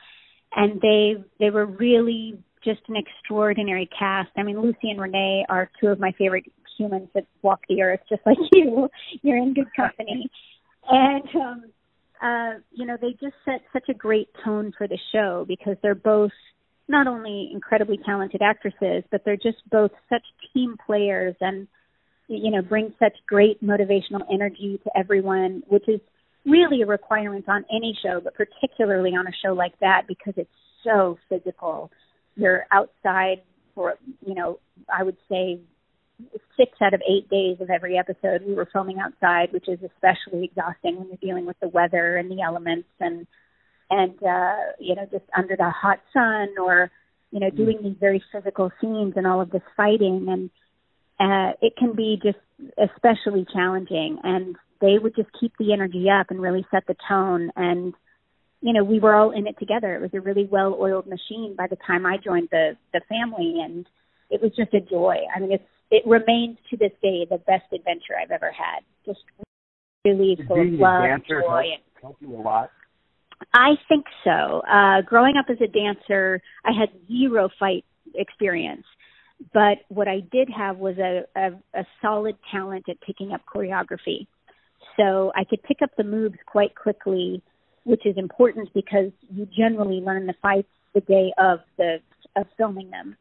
and 0.54 0.80
they 0.80 1.14
they 1.38 1.50
were 1.50 1.66
really 1.66 2.38
just 2.64 2.80
an 2.88 2.96
extraordinary 2.96 3.88
cast. 3.96 4.30
I 4.36 4.42
mean, 4.42 4.60
Lucy 4.60 4.90
and 4.90 5.00
Renee 5.00 5.46
are 5.48 5.70
two 5.80 5.88
of 5.88 5.98
my 5.98 6.12
favorite 6.18 6.44
humans 6.78 7.08
that 7.14 7.26
walk 7.42 7.60
the 7.68 7.82
earth, 7.82 8.00
just 8.08 8.22
like 8.26 8.38
you. 8.52 8.88
You're 9.22 9.38
in 9.38 9.54
good 9.54 9.68
company, 9.74 10.30
and 10.88 11.28
um, 11.34 11.64
uh, 12.22 12.60
you 12.72 12.86
know 12.86 12.96
they 13.00 13.12
just 13.12 13.34
set 13.44 13.62
such 13.72 13.88
a 13.88 13.94
great 13.94 14.28
tone 14.44 14.72
for 14.76 14.86
the 14.86 14.98
show 15.12 15.44
because 15.46 15.76
they're 15.82 15.94
both 15.94 16.32
not 16.88 17.06
only 17.06 17.50
incredibly 17.52 17.98
talented 18.04 18.42
actresses, 18.42 19.04
but 19.10 19.22
they're 19.24 19.36
just 19.36 19.58
both 19.70 19.92
such 20.08 20.24
team 20.52 20.76
players 20.84 21.34
and 21.40 21.68
you 22.28 22.50
know 22.50 22.62
bring 22.62 22.92
such 22.98 23.14
great 23.26 23.62
motivational 23.62 24.22
energy 24.32 24.80
to 24.84 24.90
everyone, 24.96 25.62
which 25.68 25.88
is 25.88 26.00
really 26.44 26.82
a 26.82 26.86
requirement 26.86 27.48
on 27.48 27.64
any 27.70 27.96
show, 28.02 28.20
but 28.22 28.34
particularly 28.34 29.10
on 29.10 29.26
a 29.26 29.32
show 29.44 29.52
like 29.52 29.78
that 29.80 30.02
because 30.08 30.34
it's 30.36 30.50
so 30.84 31.18
physical. 31.28 31.90
You're 32.36 32.66
outside 32.70 33.42
for 33.74 33.94
you 34.24 34.34
know 34.34 34.58
I 34.92 35.02
would 35.02 35.16
say 35.28 35.60
six 36.56 36.72
out 36.82 36.94
of 36.94 37.02
eight 37.08 37.28
days 37.30 37.58
of 37.60 37.70
every 37.70 37.98
episode 37.98 38.42
we 38.46 38.54
were 38.54 38.68
filming 38.72 38.98
outside, 38.98 39.52
which 39.52 39.68
is 39.68 39.78
especially 39.82 40.44
exhausting 40.44 40.98
when 40.98 41.08
you're 41.08 41.16
dealing 41.20 41.46
with 41.46 41.58
the 41.60 41.68
weather 41.68 42.16
and 42.16 42.30
the 42.30 42.42
elements 42.42 42.88
and 43.00 43.26
and 43.90 44.22
uh, 44.22 44.72
you 44.78 44.94
know 44.94 45.06
just 45.10 45.24
under 45.36 45.56
the 45.56 45.70
hot 45.70 46.00
sun 46.12 46.48
or 46.60 46.90
you 47.30 47.40
know 47.40 47.48
mm-hmm. 47.48 47.56
doing 47.56 47.78
these 47.82 47.96
very 48.00 48.22
physical 48.32 48.70
scenes 48.80 49.14
and 49.16 49.26
all 49.26 49.40
of 49.40 49.50
this 49.50 49.62
fighting 49.76 50.26
and 50.28 50.50
uh, 51.20 51.52
it 51.60 51.74
can 51.76 51.94
be 51.94 52.18
just 52.22 52.38
especially 52.78 53.46
challenging 53.52 54.18
and 54.22 54.56
they 54.80 54.98
would 54.98 55.14
just 55.16 55.28
keep 55.38 55.52
the 55.58 55.72
energy 55.72 56.06
up 56.10 56.30
and 56.30 56.40
really 56.40 56.66
set 56.70 56.84
the 56.86 56.96
tone. 57.08 57.50
And 57.56 57.94
you 58.60 58.72
know 58.72 58.84
we 58.84 59.00
were 59.00 59.14
all 59.14 59.30
in 59.30 59.46
it 59.46 59.58
together. 59.58 59.94
It 59.94 60.00
was 60.00 60.14
a 60.14 60.20
really 60.20 60.46
well 60.50 60.76
oiled 60.78 61.06
machine 61.06 61.54
by 61.56 61.66
the 61.66 61.78
time 61.86 62.06
i 62.06 62.16
joined 62.16 62.48
the 62.50 62.76
the 62.92 63.00
family 63.08 63.60
and 63.64 63.86
it 64.30 64.40
was 64.42 64.52
just 64.56 64.74
a 64.74 64.80
joy. 64.80 65.16
I 65.34 65.40
mean 65.40 65.52
it's 65.52 65.64
it 65.90 66.02
remains 66.06 66.58
to 66.70 66.76
this 66.76 66.92
day 67.02 67.26
the 67.28 67.38
best 67.38 67.72
adventure 67.72 68.14
i've 68.20 68.30
ever 68.30 68.52
had. 68.52 68.84
Just 69.04 69.20
really 70.04 70.38
full 70.46 70.60
of 70.60 70.72
love 70.72 71.20
joy 71.28 71.64
and 71.74 71.82
help 72.00 72.16
you 72.20 72.34
a 72.34 72.40
lot? 72.40 72.70
I 73.54 73.70
think 73.88 74.04
so. 74.24 74.62
Uh, 74.70 75.02
growing 75.02 75.36
up 75.38 75.46
as 75.48 75.56
a 75.62 75.66
dancer, 75.66 76.42
I 76.64 76.72
had 76.78 76.90
zero 77.08 77.48
fight 77.58 77.84
experience, 78.14 78.84
but 79.54 79.78
what 79.88 80.08
I 80.08 80.20
did 80.30 80.50
have 80.50 80.76
was 80.76 80.96
a, 80.98 81.22
a, 81.36 81.80
a 81.80 81.86
solid 82.02 82.36
talent 82.52 82.86
at 82.88 83.00
picking 83.00 83.32
up 83.32 83.42
choreography. 83.52 84.26
So 85.00 85.32
I 85.34 85.44
could 85.44 85.62
pick 85.62 85.82
up 85.82 85.90
the 85.96 86.04
moves 86.04 86.36
quite 86.46 86.74
quickly, 86.74 87.42
which 87.84 88.04
is 88.04 88.16
important 88.16 88.68
because 88.74 89.10
you 89.32 89.46
generally 89.56 90.00
learn 90.00 90.26
the 90.26 90.34
fights 90.42 90.68
the 90.94 91.00
day 91.00 91.32
of 91.38 91.60
the 91.78 92.00
of 92.36 92.46
filming 92.56 92.90
them. 92.90 93.16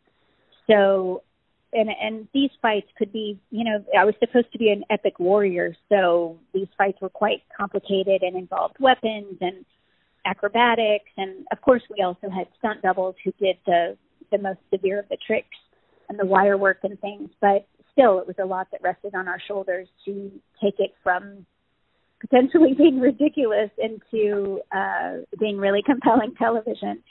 So 0.70 1.24
and 1.72 1.90
and 1.90 2.28
these 2.34 2.50
fights 2.62 2.88
could 2.98 3.14
be 3.14 3.40
you 3.52 3.64
know 3.64 3.84
I 3.98 4.04
was 4.04 4.16
supposed 4.20 4.52
to 4.52 4.58
be 4.58 4.72
an 4.72 4.84
epic 4.90 5.20
warrior, 5.20 5.76
so 5.88 6.38
these 6.54 6.68
fights 6.78 7.00
were 7.02 7.10
quite 7.10 7.44
complicated 7.56 8.24
and 8.24 8.36
involved 8.36 8.76
weapons 8.80 9.38
and 9.40 9.66
acrobatics, 10.26 11.10
and 11.18 11.46
of 11.52 11.62
course 11.62 11.84
we 11.90 12.04
also 12.04 12.30
had 12.30 12.48
stunt 12.58 12.82
doubles 12.82 13.16
who 13.24 13.32
did 13.40 13.58
the 13.66 13.98
the 14.32 14.38
most 14.38 14.60
severe 14.72 15.00
of 15.00 15.08
the 15.10 15.18
tricks 15.26 15.58
and 16.10 16.20
the 16.20 16.26
wire 16.26 16.58
work 16.58 16.80
and 16.84 17.00
things. 17.00 17.30
But 17.40 17.68
still, 17.94 18.20
it 18.20 18.28
was 18.28 18.36
a 18.40 18.46
lot 18.46 18.68
that 18.72 18.82
rested 18.82 19.16
on 19.16 19.28
our 19.28 19.40
shoulders 19.48 19.88
to 20.06 20.32
take 20.62 20.76
it 20.80 20.94
from 21.04 21.46
potentially 22.20 22.74
being 22.78 23.00
ridiculous 23.00 23.70
into 23.78 24.60
uh, 24.76 25.18
being 25.40 25.58
really 25.58 25.82
compelling 25.86 26.34
television. 26.38 27.02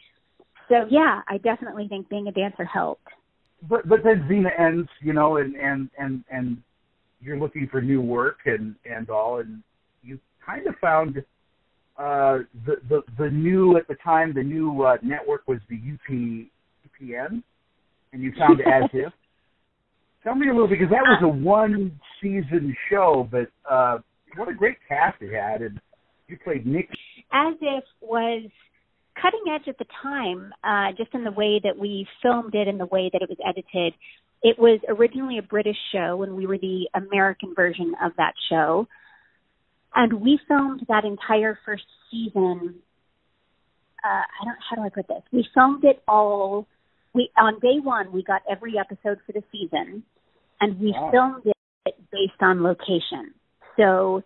So 0.69 0.87
yeah, 0.91 1.23
I 1.29 1.39
definitely 1.39 1.89
think 1.89 2.09
being 2.09 2.29
a 2.29 2.33
dancer 2.33 2.65
helped. 2.65 3.07
But 3.69 3.89
but 3.89 4.01
then 4.05 4.29
Xena 4.31 4.51
ends, 4.59 4.89
you 5.01 5.13
know, 5.13 5.39
and 5.39 5.57
and 5.57 5.91
and 5.99 6.25
and 6.31 6.59
you're 7.21 7.39
looking 7.39 7.69
for 7.71 7.81
new 7.81 8.01
work 8.01 8.39
and 8.47 8.75
and 8.85 9.11
all, 9.11 9.41
and 9.41 9.63
you 10.03 10.19
kind 10.45 10.67
of 10.67 10.75
found 10.81 11.19
uh, 11.99 12.39
the 12.67 12.77
the 12.89 13.03
the 13.19 13.31
new 13.31 13.77
at 13.77 13.89
the 13.89 13.97
time 13.97 14.33
the 14.33 14.43
new 14.43 14.83
uh, 14.83 14.97
network 15.03 15.43
was 15.49 15.59
the 15.69 15.77
UP 15.77 16.09
UPN, 16.11 17.43
and 18.13 18.23
you 18.23 18.33
found 18.39 18.61
As 18.61 18.89
If. 18.93 19.13
Tell 20.23 20.35
me 20.35 20.49
a 20.49 20.53
little 20.53 20.69
because 20.69 20.91
that 20.91 21.03
was 21.03 21.21
a 21.23 21.29
one 21.29 21.99
season 22.21 22.77
show, 22.91 23.29
but 23.31 23.49
uh, 23.69 23.99
what 24.37 24.49
a 24.49 24.55
great 24.55 24.77
cast 24.89 25.21
it 25.21 25.33
had, 25.35 25.63
and 25.63 25.81
you 26.29 26.39
played 26.43 26.67
Nick. 26.67 26.89
As 27.33 27.55
If 27.61 27.85
was 28.01 28.51
cutting 29.21 29.43
edge 29.53 29.69
at 29.69 29.79
the 29.79 29.87
time, 30.03 30.53
uh, 30.63 30.93
just 30.97 31.13
in 31.15 31.25
the 31.25 31.33
way 31.33 31.61
that 31.63 31.77
we 31.79 32.07
filmed 32.23 32.55
it 32.55 32.69
and 32.69 32.79
the 32.79 32.87
way 32.87 33.11
that 33.13 33.23
it 33.23 33.29
was 33.29 33.39
edited. 33.47 33.95
It 34.43 34.59
was 34.59 34.81
originally 34.89 35.39
a 35.39 35.43
British 35.43 35.77
show, 35.93 36.23
and 36.23 36.37
we 36.37 36.47
were 36.47 36.59
the 36.59 36.89
American 36.95 37.55
version 37.55 37.95
of 38.03 38.13
that 38.19 38.35
show. 38.49 38.87
And 39.95 40.21
we 40.21 40.39
filmed 40.47 40.87
that 40.89 41.05
entire 41.05 41.59
first 41.65 41.85
season. 42.11 42.77
Uh, 44.05 44.09
I 44.09 44.45
don't. 44.45 44.59
How 44.69 44.77
do 44.77 44.83
I 44.83 44.91
put 44.91 45.09
this? 45.09 45.23
We 45.33 45.47
filmed 45.55 45.85
it 45.85 46.03
all. 46.07 46.69
We 47.15 47.31
on 47.37 47.59
day 47.59 47.81
one 47.83 48.13
we 48.13 48.23
got 48.23 48.43
every 48.49 48.75
episode 48.79 49.19
for 49.27 49.33
the 49.33 49.43
season, 49.51 50.05
and 50.61 50.79
we 50.79 50.93
wow. 50.93 51.11
filmed 51.11 51.47
it 51.47 51.95
based 52.13 52.41
on 52.41 52.63
location. 52.63 53.35
So 53.79 54.23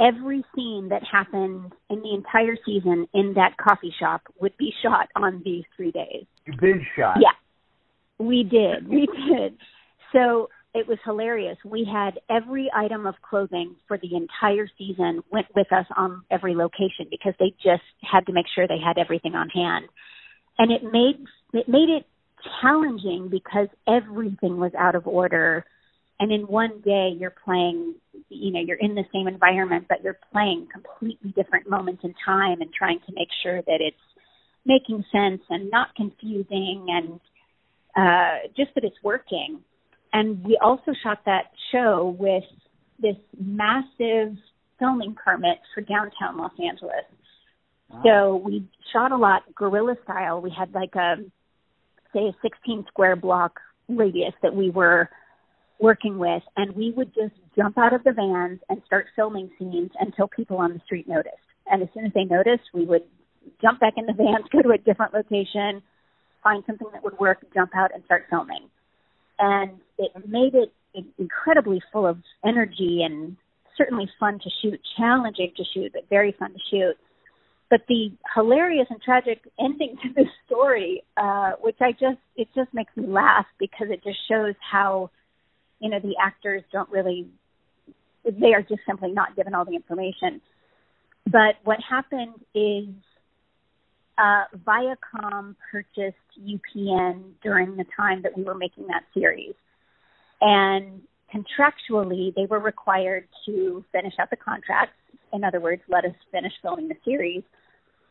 every 0.00 0.44
scene 0.54 0.88
that 0.90 1.02
happened 1.10 1.72
in 1.90 2.00
the 2.00 2.14
entire 2.14 2.56
season 2.64 3.06
in 3.12 3.34
that 3.34 3.56
coffee 3.56 3.94
shop 3.98 4.22
would 4.40 4.56
be 4.56 4.72
shot 4.82 5.08
on 5.14 5.42
these 5.44 5.64
three 5.76 5.90
days. 5.90 6.24
You 6.46 6.54
binge 6.60 6.82
shot. 6.96 7.18
Yeah, 7.20 7.34
we 8.18 8.42
did. 8.42 8.88
We 8.88 9.06
did. 9.28 9.56
So 10.12 10.48
it 10.74 10.88
was 10.88 10.98
hilarious. 11.04 11.56
We 11.64 11.88
had 11.90 12.18
every 12.28 12.70
item 12.74 13.06
of 13.06 13.14
clothing 13.22 13.76
for 13.86 13.96
the 13.96 14.16
entire 14.16 14.68
season 14.76 15.22
went 15.30 15.46
with 15.54 15.72
us 15.72 15.86
on 15.96 16.22
every 16.30 16.56
location 16.56 17.06
because 17.10 17.34
they 17.38 17.54
just 17.62 17.84
had 18.02 18.26
to 18.26 18.32
make 18.32 18.46
sure 18.54 18.66
they 18.66 18.82
had 18.84 18.98
everything 18.98 19.34
on 19.34 19.48
hand. 19.48 19.86
And 20.58 20.72
it 20.72 20.82
made 20.82 21.24
it 21.52 21.68
made 21.68 21.90
it 21.90 22.06
challenging 22.60 23.28
because 23.30 23.68
everything 23.88 24.58
was 24.58 24.72
out 24.78 24.96
of 24.96 25.06
order. 25.06 25.64
And 26.20 26.32
in 26.32 26.42
one 26.42 26.80
day 26.84 27.12
you're 27.18 27.34
playing 27.44 27.94
you 28.28 28.52
know, 28.52 28.60
you're 28.60 28.78
in 28.78 28.94
the 28.94 29.04
same 29.12 29.28
environment 29.28 29.86
but 29.88 30.02
you're 30.02 30.18
playing 30.32 30.68
completely 30.72 31.32
different 31.32 31.68
moments 31.68 32.02
in 32.04 32.14
time 32.24 32.60
and 32.60 32.72
trying 32.72 33.00
to 33.06 33.12
make 33.14 33.28
sure 33.42 33.60
that 33.62 33.78
it's 33.80 33.96
making 34.66 35.04
sense 35.12 35.42
and 35.50 35.70
not 35.70 35.88
confusing 35.94 36.86
and 36.88 37.20
uh 37.96 38.48
just 38.56 38.74
that 38.74 38.84
it's 38.84 38.96
working 39.02 39.60
and 40.14 40.44
we 40.44 40.58
also 40.62 40.92
shot 41.02 41.18
that 41.26 41.50
show 41.72 42.16
with 42.18 42.44
this 43.00 43.16
massive 43.38 44.36
filming 44.78 45.14
permit 45.22 45.58
for 45.74 45.80
downtown 45.80 46.38
Los 46.38 46.52
Angeles. 46.52 47.04
Wow. 47.90 48.02
So 48.04 48.36
we 48.36 48.68
shot 48.92 49.12
a 49.12 49.16
lot 49.16 49.42
guerrilla 49.54 49.96
style. 50.04 50.40
We 50.40 50.52
had 50.56 50.72
like 50.72 50.94
a 50.94 51.16
say 52.12 52.28
a 52.28 52.32
16 52.42 52.86
square 52.88 53.16
block 53.16 53.58
radius 53.88 54.34
that 54.42 54.54
we 54.54 54.70
were 54.70 55.10
working 55.80 56.18
with 56.18 56.42
and 56.56 56.74
we 56.74 56.92
would 56.96 57.14
just 57.14 57.34
jump 57.56 57.76
out 57.78 57.92
of 57.92 58.04
the 58.04 58.12
vans 58.12 58.60
and 58.68 58.82
start 58.86 59.06
filming 59.16 59.50
scenes 59.58 59.90
until 60.00 60.28
people 60.28 60.58
on 60.58 60.72
the 60.72 60.80
street 60.84 61.08
noticed. 61.08 61.36
And 61.66 61.82
as 61.82 61.88
soon 61.94 62.06
as 62.06 62.12
they 62.14 62.24
noticed, 62.24 62.64
we 62.72 62.84
would 62.84 63.02
jump 63.60 63.80
back 63.80 63.94
in 63.96 64.06
the 64.06 64.12
vans, 64.12 64.46
go 64.52 64.62
to 64.62 64.70
a 64.70 64.78
different 64.78 65.14
location, 65.14 65.82
find 66.42 66.62
something 66.66 66.88
that 66.92 67.02
would 67.02 67.18
work, 67.18 67.44
jump 67.54 67.70
out 67.74 67.90
and 67.94 68.04
start 68.04 68.24
filming 68.30 68.68
and 69.38 69.72
it 69.98 70.12
made 70.28 70.54
it 70.54 70.72
incredibly 71.18 71.80
full 71.92 72.06
of 72.06 72.18
energy 72.44 73.00
and 73.04 73.36
certainly 73.76 74.08
fun 74.20 74.38
to 74.38 74.50
shoot, 74.62 74.80
challenging 74.96 75.52
to 75.56 75.64
shoot, 75.74 75.92
but 75.92 76.08
very 76.08 76.34
fun 76.38 76.52
to 76.52 76.58
shoot. 76.70 76.94
But 77.70 77.80
the 77.88 78.12
hilarious 78.34 78.86
and 78.90 79.02
tragic 79.02 79.40
ending 79.58 79.96
to 80.02 80.08
this 80.14 80.28
story, 80.46 81.02
uh, 81.16 81.52
which 81.60 81.76
I 81.80 81.92
just 81.92 82.18
it 82.36 82.48
just 82.54 82.72
makes 82.72 82.96
me 82.96 83.06
laugh 83.06 83.46
because 83.58 83.88
it 83.90 84.02
just 84.04 84.18
shows 84.28 84.54
how, 84.60 85.10
you 85.84 85.90
know, 85.90 86.00
the 86.00 86.14
actors 86.18 86.62
don't 86.72 86.88
really 86.88 87.28
they 88.24 88.54
are 88.54 88.62
just 88.62 88.80
simply 88.86 89.12
not 89.12 89.36
given 89.36 89.54
all 89.54 89.66
the 89.66 89.74
information. 89.74 90.40
But 91.26 91.56
what 91.64 91.78
happened 91.86 92.34
is 92.54 92.88
uh, 94.16 94.44
Viacom 94.66 95.54
purchased 95.70 96.16
UPN 96.40 97.32
during 97.42 97.76
the 97.76 97.84
time 97.94 98.22
that 98.22 98.34
we 98.34 98.44
were 98.44 98.54
making 98.54 98.86
that 98.86 99.02
series. 99.12 99.52
And 100.40 101.02
contractually, 101.30 102.34
they 102.34 102.46
were 102.46 102.60
required 102.60 103.28
to 103.44 103.84
finish 103.92 104.14
out 104.18 104.30
the 104.30 104.36
contracts. 104.36 104.96
In 105.34 105.44
other 105.44 105.60
words, 105.60 105.82
let 105.88 106.06
us 106.06 106.14
finish 106.32 106.52
filming 106.62 106.88
the 106.88 106.96
series. 107.04 107.42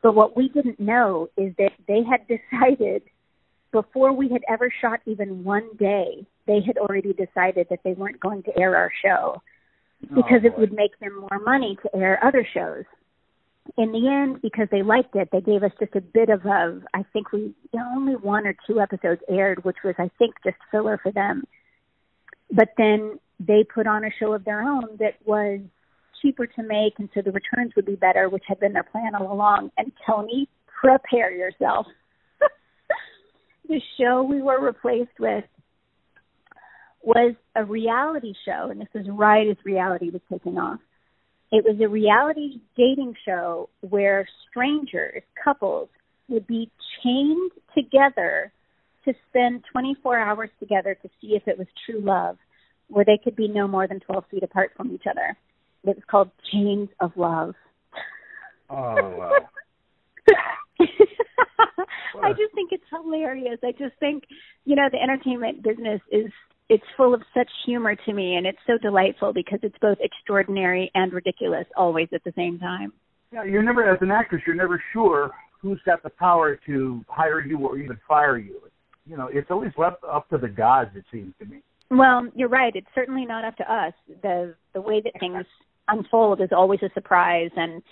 But 0.04 0.14
what 0.14 0.38
we 0.38 0.48
didn't 0.50 0.80
know 0.80 1.30
is 1.38 1.56
that 1.58 1.72
they 1.88 2.02
had 2.04 2.28
decided 2.28 3.02
before 3.72 4.14
we 4.14 4.30
had 4.30 4.44
ever 4.48 4.72
shot 4.80 5.00
even 5.08 5.44
one 5.44 5.70
day, 5.80 6.28
they 6.48 6.62
had 6.66 6.78
already 6.78 7.14
decided 7.14 7.68
that 7.70 7.80
they 7.84 7.94
weren't 7.94 8.20
going 8.20 8.44
to 8.44 8.60
air 8.60 8.76
our 8.76 8.92
show 9.04 9.42
oh, 10.12 10.16
because 10.16 10.42
oh, 10.44 10.48
it 10.48 10.58
would 10.58 10.74
make 10.74 10.98
them 11.00 11.20
more 11.20 11.40
money 11.44 11.78
to 11.84 11.96
air 11.96 12.24
other 12.24 12.46
shows 12.54 12.86
in 13.78 13.92
the 13.92 14.08
end, 14.08 14.42
because 14.42 14.68
they 14.72 14.84
liked 14.84 15.16
it, 15.16 15.30
they 15.32 15.42
gave 15.42 15.64
us 15.64 15.72
just 15.80 15.96
a 15.96 16.02
bit 16.02 16.30
of 16.30 16.46
a. 16.46 16.82
I 16.94 17.06
think 17.14 17.32
we 17.32 17.54
only 17.74 18.16
one 18.16 18.46
or 18.46 18.56
two 18.68 18.80
episodes 18.80 19.22
aired, 19.30 19.64
which 19.64 19.78
was 19.84 19.96
I 19.98 20.10
think 20.20 20.36
just 20.44 20.58
filler 20.70 21.00
for 21.02 21.12
them. 21.12 21.44
But 22.52 22.70
then 22.78 23.20
they 23.40 23.64
put 23.64 23.88
on 23.88 24.04
a 24.04 24.10
show 24.20 24.34
of 24.34 24.44
their 24.44 24.62
own 24.62 24.98
that 25.00 25.16
was 25.26 25.62
cheaper 26.22 26.46
to 26.46 26.64
make, 26.64 26.94
and 27.00 27.10
so 27.14 27.22
the 27.22 27.32
returns 27.32 27.74
would 27.76 27.86
be 27.86 27.96
better, 27.96 28.30
which 28.30 28.44
had 28.48 28.60
been 28.60 28.74
their 28.74 28.84
plan 28.84 29.16
all 29.16 29.32
along. 29.32 29.72
And 29.78 29.92
Tony, 30.06 30.50
prepare 30.82 31.32
yourself. 31.32 31.88
the 33.70 33.82
show 33.98 34.24
we 34.24 34.42
were 34.42 34.62
replaced 34.64 35.20
with 35.20 35.46
was 37.04 37.36
a 37.56 37.64
reality 37.64 38.34
show, 38.46 38.70
and 38.70 38.80
this 38.80 38.88
was 38.94 39.06
right 39.10 39.48
as 39.48 39.58
reality 39.66 40.10
was 40.10 40.22
taking 40.32 40.58
off. 40.58 40.80
It 41.52 41.64
was 41.66 41.80
a 41.82 41.88
reality 41.88 42.62
dating 42.76 43.16
show 43.26 43.70
where 43.82 44.28
strangers, 44.50 45.22
couples, 45.44 45.90
would 46.30 46.48
be 46.48 46.72
chained 47.04 47.52
together 47.76 48.52
to 49.06 49.14
spend 49.30 49.64
24 49.72 50.18
hours 50.18 50.50
together 50.60 50.96
to 51.02 51.10
see 51.20 51.36
if 51.36 51.48
it 51.48 51.58
was 51.58 51.68
true 51.86 52.00
love, 52.02 52.38
where 52.88 53.06
they 53.06 53.20
could 53.22 53.36
be 53.36 53.48
no 53.48 53.68
more 53.68 53.88
than 53.88 54.00
12 54.00 54.24
feet 54.32 54.44
apart 54.44 54.72
from 54.78 54.92
each 54.92 55.04
other. 55.10 55.38
It 55.84 55.96
was 55.96 56.04
called 56.10 56.32
Chains 56.52 56.90
of 57.02 57.12
Love. 57.18 57.54
Oh, 58.70 58.96
wow. 59.18 59.32
I 62.24 62.30
just 62.32 62.54
think 62.56 62.72
it's 62.72 62.84
hilarious. 62.90 63.60
I 63.64 63.72
just 63.72 63.96
think, 64.00 64.24
you 64.66 64.76
know, 64.76 64.88
the 64.92 65.02
entertainment 65.02 65.62
business 65.62 66.00
is 66.12 66.32
it's 66.74 66.84
full 66.98 67.14
of 67.14 67.22
such 67.36 67.50
humor 67.68 67.96
to 67.96 68.14
me 68.14 68.36
and 68.36 68.48
it's 68.48 68.58
so 68.66 68.80
delightful 68.80 69.32
because 69.32 69.60
it's 69.62 69.78
both 69.80 69.98
extraordinary 70.02 70.90
and 70.96 71.14
ridiculous 71.14 71.66
always 71.78 72.08
at 72.12 72.24
the 72.24 72.34
same 72.36 72.58
time. 72.58 72.92
Yeah, 73.32 73.44
you're 73.44 73.62
never 73.62 73.88
as 73.88 74.00
an 74.02 74.10
actress, 74.10 74.42
you're 74.48 74.56
never 74.56 74.82
sure 74.92 75.30
who's 75.62 75.80
got 75.86 76.02
the 76.02 76.10
power 76.10 76.60
to 76.66 77.06
hire 77.08 77.42
you 77.46 77.60
or 77.60 77.78
even 77.78 77.98
fire 78.08 78.40
you. 78.40 78.60
You 79.06 79.18
know, 79.18 79.30
it's 79.32 79.52
always 79.52 79.72
left 79.78 80.04
up 80.04 80.28
to 80.30 80.40
the 80.40 80.48
gods 80.48 80.90
it 80.96 81.06
seems 81.12 81.34
to 81.40 81.46
me. 81.46 81.62
Well, 81.92 82.28
you're 82.34 82.50
right. 82.50 82.76
It's 82.76 82.88
certainly 82.96 83.26
not 83.26 83.46
up 83.46 83.56
to 83.58 83.72
us. 83.72 83.94
The 84.24 84.56
the 84.74 84.82
way 84.82 85.00
that 85.02 85.14
things 85.20 85.46
unfold 85.88 86.42
is 86.42 86.50
always 86.52 86.80
a 86.82 86.90
surprise 86.94 87.52
and 87.56 87.84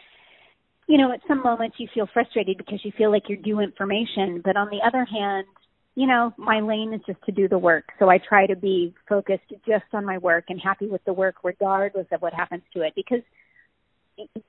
you 0.87 0.97
know, 0.97 1.11
at 1.13 1.19
some 1.27 1.43
moments 1.43 1.77
you 1.79 1.87
feel 1.93 2.07
frustrated 2.11 2.57
because 2.57 2.79
you 2.83 2.91
feel 2.97 3.11
like 3.11 3.23
you're 3.29 3.37
due 3.37 3.59
information, 3.59 4.41
but 4.43 4.57
on 4.57 4.67
the 4.69 4.79
other 4.85 5.05
hand, 5.05 5.45
you 5.95 6.07
know, 6.07 6.33
my 6.37 6.61
lane 6.61 6.93
is 6.93 7.01
just 7.05 7.21
to 7.25 7.31
do 7.31 7.47
the 7.47 7.57
work. 7.57 7.85
So 7.99 8.09
I 8.09 8.17
try 8.17 8.47
to 8.47 8.55
be 8.55 8.93
focused 9.09 9.43
just 9.67 9.85
on 9.93 10.05
my 10.05 10.17
work 10.17 10.45
and 10.49 10.59
happy 10.61 10.87
with 10.87 11.03
the 11.05 11.13
work 11.13 11.35
regardless 11.43 12.07
of 12.11 12.21
what 12.21 12.33
happens 12.33 12.63
to 12.73 12.81
it 12.81 12.93
because 12.95 13.21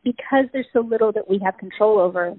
because 0.04 0.46
there's 0.52 0.66
so 0.72 0.80
little 0.80 1.12
that 1.12 1.28
we 1.28 1.40
have 1.44 1.56
control 1.58 1.98
over. 1.98 2.34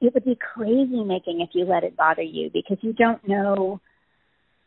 It 0.00 0.14
would 0.14 0.24
be 0.24 0.36
crazy 0.36 1.04
making 1.04 1.40
if 1.40 1.50
you 1.52 1.64
let 1.64 1.84
it 1.84 1.96
bother 1.96 2.22
you 2.22 2.50
because 2.52 2.78
you 2.80 2.92
don't 2.92 3.26
know 3.26 3.80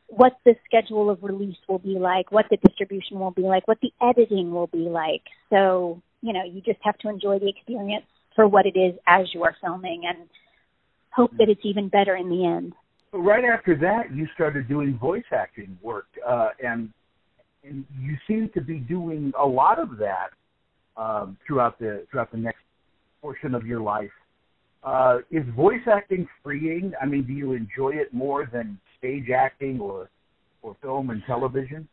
what 0.08 0.34
the 0.46 0.56
schedule 0.66 1.10
of 1.10 1.22
release 1.22 1.58
will 1.68 1.80
be 1.80 2.00
like, 2.00 2.32
what 2.32 2.46
the 2.50 2.58
distribution 2.58 3.20
will 3.20 3.32
be 3.32 3.42
like, 3.42 3.68
what 3.68 3.80
the 3.82 3.92
editing 4.02 4.52
will 4.52 4.68
be 4.68 4.90
like. 4.90 5.24
So, 5.50 6.02
you 6.22 6.34
know, 6.34 6.44
you 6.44 6.62
just 6.62 6.80
have 6.84 6.98
to 7.00 7.10
enjoy 7.10 7.40
the 7.40 7.50
experience 7.50 8.06
for 8.36 8.48
what 8.48 8.66
it 8.66 8.78
is 8.78 8.96
as 9.06 9.28
you 9.34 9.44
are 9.44 9.56
filming 9.62 10.04
and 10.08 10.30
hope 11.12 11.32
that 11.38 11.50
it's 11.50 11.66
even 11.66 11.90
better 11.90 12.16
in 12.16 12.30
the 12.30 12.46
end. 12.46 12.74
Right 13.14 13.46
after 13.46 13.76
that, 13.78 14.14
you 14.14 14.28
started 14.36 14.68
doing 14.68 14.98
voice 14.98 15.24
acting 15.32 15.78
work, 15.82 16.08
uh, 16.28 16.50
and 16.64 16.90
and 17.64 17.86
you 18.00 18.16
seem 18.28 18.50
to 18.54 18.62
be 18.62 18.80
doing 18.80 19.32
a 19.40 19.46
lot 19.46 19.80
of 19.80 19.98
that 19.98 20.30
um, 20.98 21.38
throughout 21.46 21.80
the 21.80 22.06
throughout 22.12 22.32
the 22.32 22.38
next 22.38 22.60
portion 23.22 23.56
of 23.56 23.66
your 23.66 23.82
life. 23.82 24.12
Uh, 24.84 25.20
is 25.32 25.44
voice 25.56 25.82
acting 25.92 26.28
freeing? 26.44 26.94
I 27.02 27.06
mean, 27.06 27.24
do 27.24 27.34
you 27.34 27.54
enjoy 27.54 27.92
it 27.96 28.14
more 28.14 28.50
than 28.52 28.80
stage 28.98 29.30
acting 29.30 29.80
or 29.80 30.10
or 30.62 30.76
film 30.82 31.10
and 31.10 31.24
television? 31.26 31.88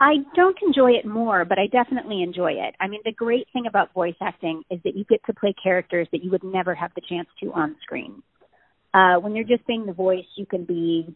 I 0.00 0.16
don't 0.34 0.56
enjoy 0.66 0.92
it 0.92 1.06
more, 1.06 1.44
but 1.44 1.58
I 1.58 1.68
definitely 1.68 2.22
enjoy 2.22 2.52
it. 2.52 2.74
I 2.80 2.88
mean, 2.88 3.00
the 3.04 3.12
great 3.12 3.46
thing 3.52 3.66
about 3.66 3.94
voice 3.94 4.16
acting 4.20 4.62
is 4.68 4.80
that 4.84 4.96
you 4.96 5.04
get 5.04 5.24
to 5.26 5.32
play 5.32 5.54
characters 5.62 6.08
that 6.10 6.24
you 6.24 6.30
would 6.30 6.42
never 6.42 6.74
have 6.74 6.90
the 6.96 7.02
chance 7.08 7.28
to 7.40 7.52
on 7.52 7.76
screen. 7.82 8.20
Uh, 8.94 9.16
when 9.16 9.34
you're 9.34 9.46
just 9.46 9.66
being 9.66 9.86
the 9.86 9.92
voice, 9.92 10.26
you 10.36 10.46
can 10.46 10.64
be 10.64 11.14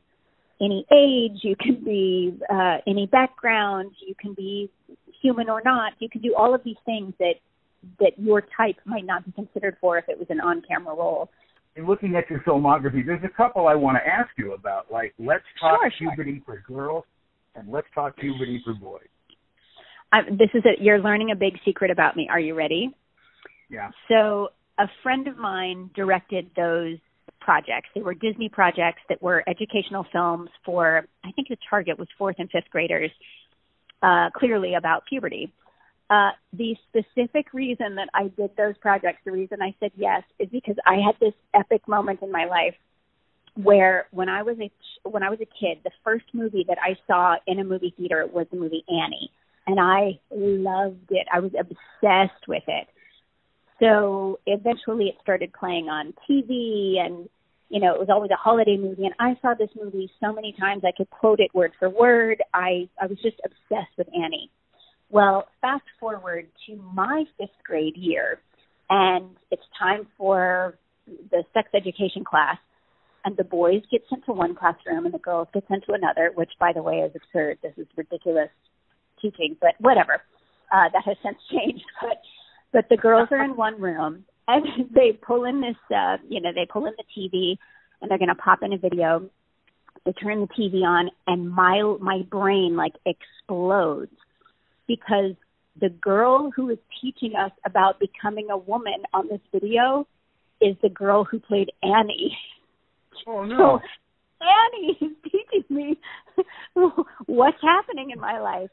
any 0.61 0.87
age, 0.91 1.41
you 1.43 1.55
can 1.57 1.85
be 1.85 2.39
uh, 2.51 2.79
any 2.87 3.07
background, 3.07 3.93
you 4.07 4.15
can 4.19 4.33
be 4.35 4.71
human 5.21 5.51
or 5.51 5.61
not. 5.65 5.93
You 5.99 6.09
can 6.09 6.23
do 6.23 6.35
all 6.35 6.55
of 6.55 6.63
these 6.65 6.77
things 6.85 7.13
that 7.19 7.35
that 8.01 8.13
your 8.17 8.43
type 8.57 8.77
might 8.85 9.05
not 9.05 9.25
be 9.25 9.33
considered 9.33 9.77
for 9.81 9.97
if 9.99 10.09
it 10.09 10.19
was 10.19 10.27
an 10.31 10.41
on-camera 10.41 10.95
role. 10.95 11.31
In 11.77 11.87
looking 11.87 12.17
at 12.17 12.29
your 12.29 12.41
filmography, 12.41 13.05
there's 13.05 13.23
a 13.23 13.37
couple 13.37 13.69
I 13.69 13.75
want 13.75 13.99
to 14.03 14.11
ask 14.11 14.31
you 14.39 14.55
about, 14.55 14.91
like 14.91 15.15
Let's 15.19 15.45
Talk 15.61 15.79
sure, 15.99 16.11
Puberty 16.11 16.43
sure. 16.45 16.65
for 16.67 16.75
Girls 16.75 17.05
and 17.55 17.71
Let's 17.71 17.87
Talk 17.95 18.17
Puberty 18.17 18.61
for 18.65 18.75
Boys. 18.75 19.07
Uh, 20.13 20.23
this 20.31 20.49
is 20.55 20.65
a, 20.65 20.83
you're 20.83 20.99
learning 20.99 21.31
a 21.31 21.37
big 21.37 21.59
secret 21.65 21.91
about 21.91 22.17
me. 22.17 22.29
Are 22.31 22.41
you 22.41 22.55
ready? 22.55 22.91
Yeah. 23.69 23.91
So 24.09 24.49
a 24.79 24.87
friend 25.03 25.29
of 25.29 25.37
mine 25.37 25.91
directed 25.95 26.51
those 26.57 26.97
projects. 27.47 27.89
They 27.95 28.03
were 28.03 28.13
Disney 28.13 28.49
projects 28.49 29.01
that 29.09 29.23
were 29.23 29.45
educational 29.47 30.05
films 30.13 30.51
for, 30.65 31.07
I 31.25 31.31
think 31.31 31.49
the 31.49 31.57
target 31.71 31.97
was 31.97 32.09
fourth 32.19 32.37
and 32.41 32.51
fifth 32.51 32.69
graders, 32.71 33.13
uh, 34.03 34.31
clearly 34.35 34.75
about 34.75 35.05
puberty. 35.09 35.53
Uh, 36.11 36.31
the 36.53 36.77
specific 36.89 37.55
reason 37.55 37.95
that 37.95 38.09
I 38.13 38.25
did 38.37 38.51
those 38.57 38.77
projects, 38.79 39.21
the 39.25 39.31
reason 39.31 39.63
I 39.63 39.75
said 39.79 39.93
yes, 39.97 40.25
is 40.41 40.49
because 40.51 40.77
I 40.85 40.97
had 40.97 41.15
this 41.21 41.35
epic 41.55 41.87
moment 41.87 42.21
in 42.21 42.33
my 42.33 42.47
life 42.47 42.75
where 43.55 44.07
when 44.11 44.29
I 44.29 44.43
was 44.43 44.57
a 44.61 44.71
when 45.09 45.23
I 45.23 45.31
was 45.31 45.39
a 45.41 45.47
kid, 45.47 45.79
the 45.85 45.91
first 46.05 46.27
movie 46.35 46.65
that 46.69 46.79
I 46.83 46.97
saw 47.07 47.37
in 47.47 47.59
a 47.61 47.65
movie 47.65 47.95
theater 47.97 48.27
was 48.31 48.47
the 48.51 48.59
movie 48.59 48.85
Annie, 48.89 49.31
and 49.67 49.79
I 49.81 50.19
loved 50.31 51.11
it. 51.11 51.27
I 51.33 51.41
was 51.41 51.53
obsessed 51.59 52.47
with 52.47 52.65
it. 52.67 52.87
So 53.81 54.39
eventually, 54.47 55.07
it 55.07 55.17
started 55.23 55.53
playing 55.53 55.89
on 55.89 56.15
TV, 56.29 56.99
and 56.99 57.29
you 57.69 57.81
know, 57.81 57.95
it 57.95 57.99
was 57.99 58.09
always 58.11 58.31
a 58.31 58.37
holiday 58.37 58.77
movie, 58.77 59.05
and 59.05 59.15
I 59.19 59.37
saw 59.43 59.55
this 59.55 59.71
movie 59.81 60.11
so 60.21 60.33
many 60.33 60.55
times 60.59 60.83
I 60.85 60.93
could 60.97 61.11
quote 61.11 61.41
it 61.41 61.55
word 61.55 61.73
for 61.79 61.91
word. 61.91 62.43
I 62.55 62.89
I 63.01 63.07
was 63.07 63.19
just 63.23 63.41
obsessed 63.45 63.97
with 63.99 64.09
Annie. 64.15 64.51
Well, 65.11 65.49
fast 65.61 65.85
forward 65.99 66.49
to 66.67 66.77
my 66.77 67.25
fifth 67.39 67.51
grade 67.65 67.97
year, 67.97 68.41
and 68.89 69.31
it's 69.51 69.63
time 69.79 70.07
for 70.17 70.79
the 71.07 71.45
sex 71.55 71.69
education 71.75 72.25
class, 72.25 72.59
and 73.25 73.37
the 73.37 73.45
boys 73.45 73.83
get 73.91 74.03
sent 74.09 74.25
to 74.27 74.33
one 74.33 74.55
classroom 74.55 75.05
and 75.05 75.15
the 75.15 75.19
girls 75.19 75.49
get 75.53 75.65
sent 75.69 75.85
to 75.87 75.93
another, 75.93 76.31
which, 76.35 76.51
by 76.61 76.73
the 76.73 76.83
way, 76.83 76.99
is 76.99 77.13
absurd. 77.15 77.59
This 77.63 77.73
is 77.77 77.87
ridiculous 77.97 78.51
teaching, 79.21 79.57
but 79.61 79.75
whatever. 79.81 80.23
Uh, 80.73 80.89
that 80.93 81.03
has 81.05 81.17
since 81.23 81.39
changed, 81.51 81.85
but 82.01 82.21
but 82.73 82.89
the 82.91 82.97
girls 82.97 83.29
are 83.31 83.43
in 83.43 83.57
one 83.57 83.81
room 83.81 84.25
and 84.49 84.65
they 84.95 85.13
pull 85.13 85.45
in 85.45 85.61
this 85.61 85.77
uh 85.95 86.17
you 86.29 86.41
know 86.41 86.51
they 86.55 86.67
pull 86.71 86.87
in 86.87 86.95
the 86.97 87.05
TV 87.17 87.57
and 88.01 88.11
they're 88.11 88.19
going 88.19 88.29
to 88.29 88.35
pop 88.35 88.63
in 88.63 88.73
a 88.73 88.79
video 88.79 89.29
they 90.05 90.13
turn 90.13 90.41
the 90.41 90.49
TV 90.49 90.83
on 90.83 91.11
and 91.27 91.51
my 91.51 91.83
my 92.01 92.23
brain 92.31 92.77
like 92.77 92.95
explodes 93.05 94.13
because 94.87 95.33
the 95.81 95.89
girl 95.89 96.51
who 96.55 96.71
is 96.71 96.79
teaching 97.01 97.35
us 97.35 97.51
about 97.65 98.01
becoming 98.01 98.49
a 98.51 98.57
woman 98.57 99.03
on 99.13 99.29
this 99.29 99.41
video 99.53 100.07
is 100.61 100.77
the 100.83 100.89
girl 100.89 101.25
who 101.25 101.39
played 101.39 101.71
Annie. 101.83 102.37
Oh 103.27 103.45
no. 103.45 103.81
So 104.39 104.47
Annie 104.47 104.99
is 105.01 105.17
teaching 105.25 105.65
me 105.69 105.99
what's 107.27 107.61
happening 107.63 108.11
in 108.11 108.21
my 108.21 108.41
life. 108.41 108.71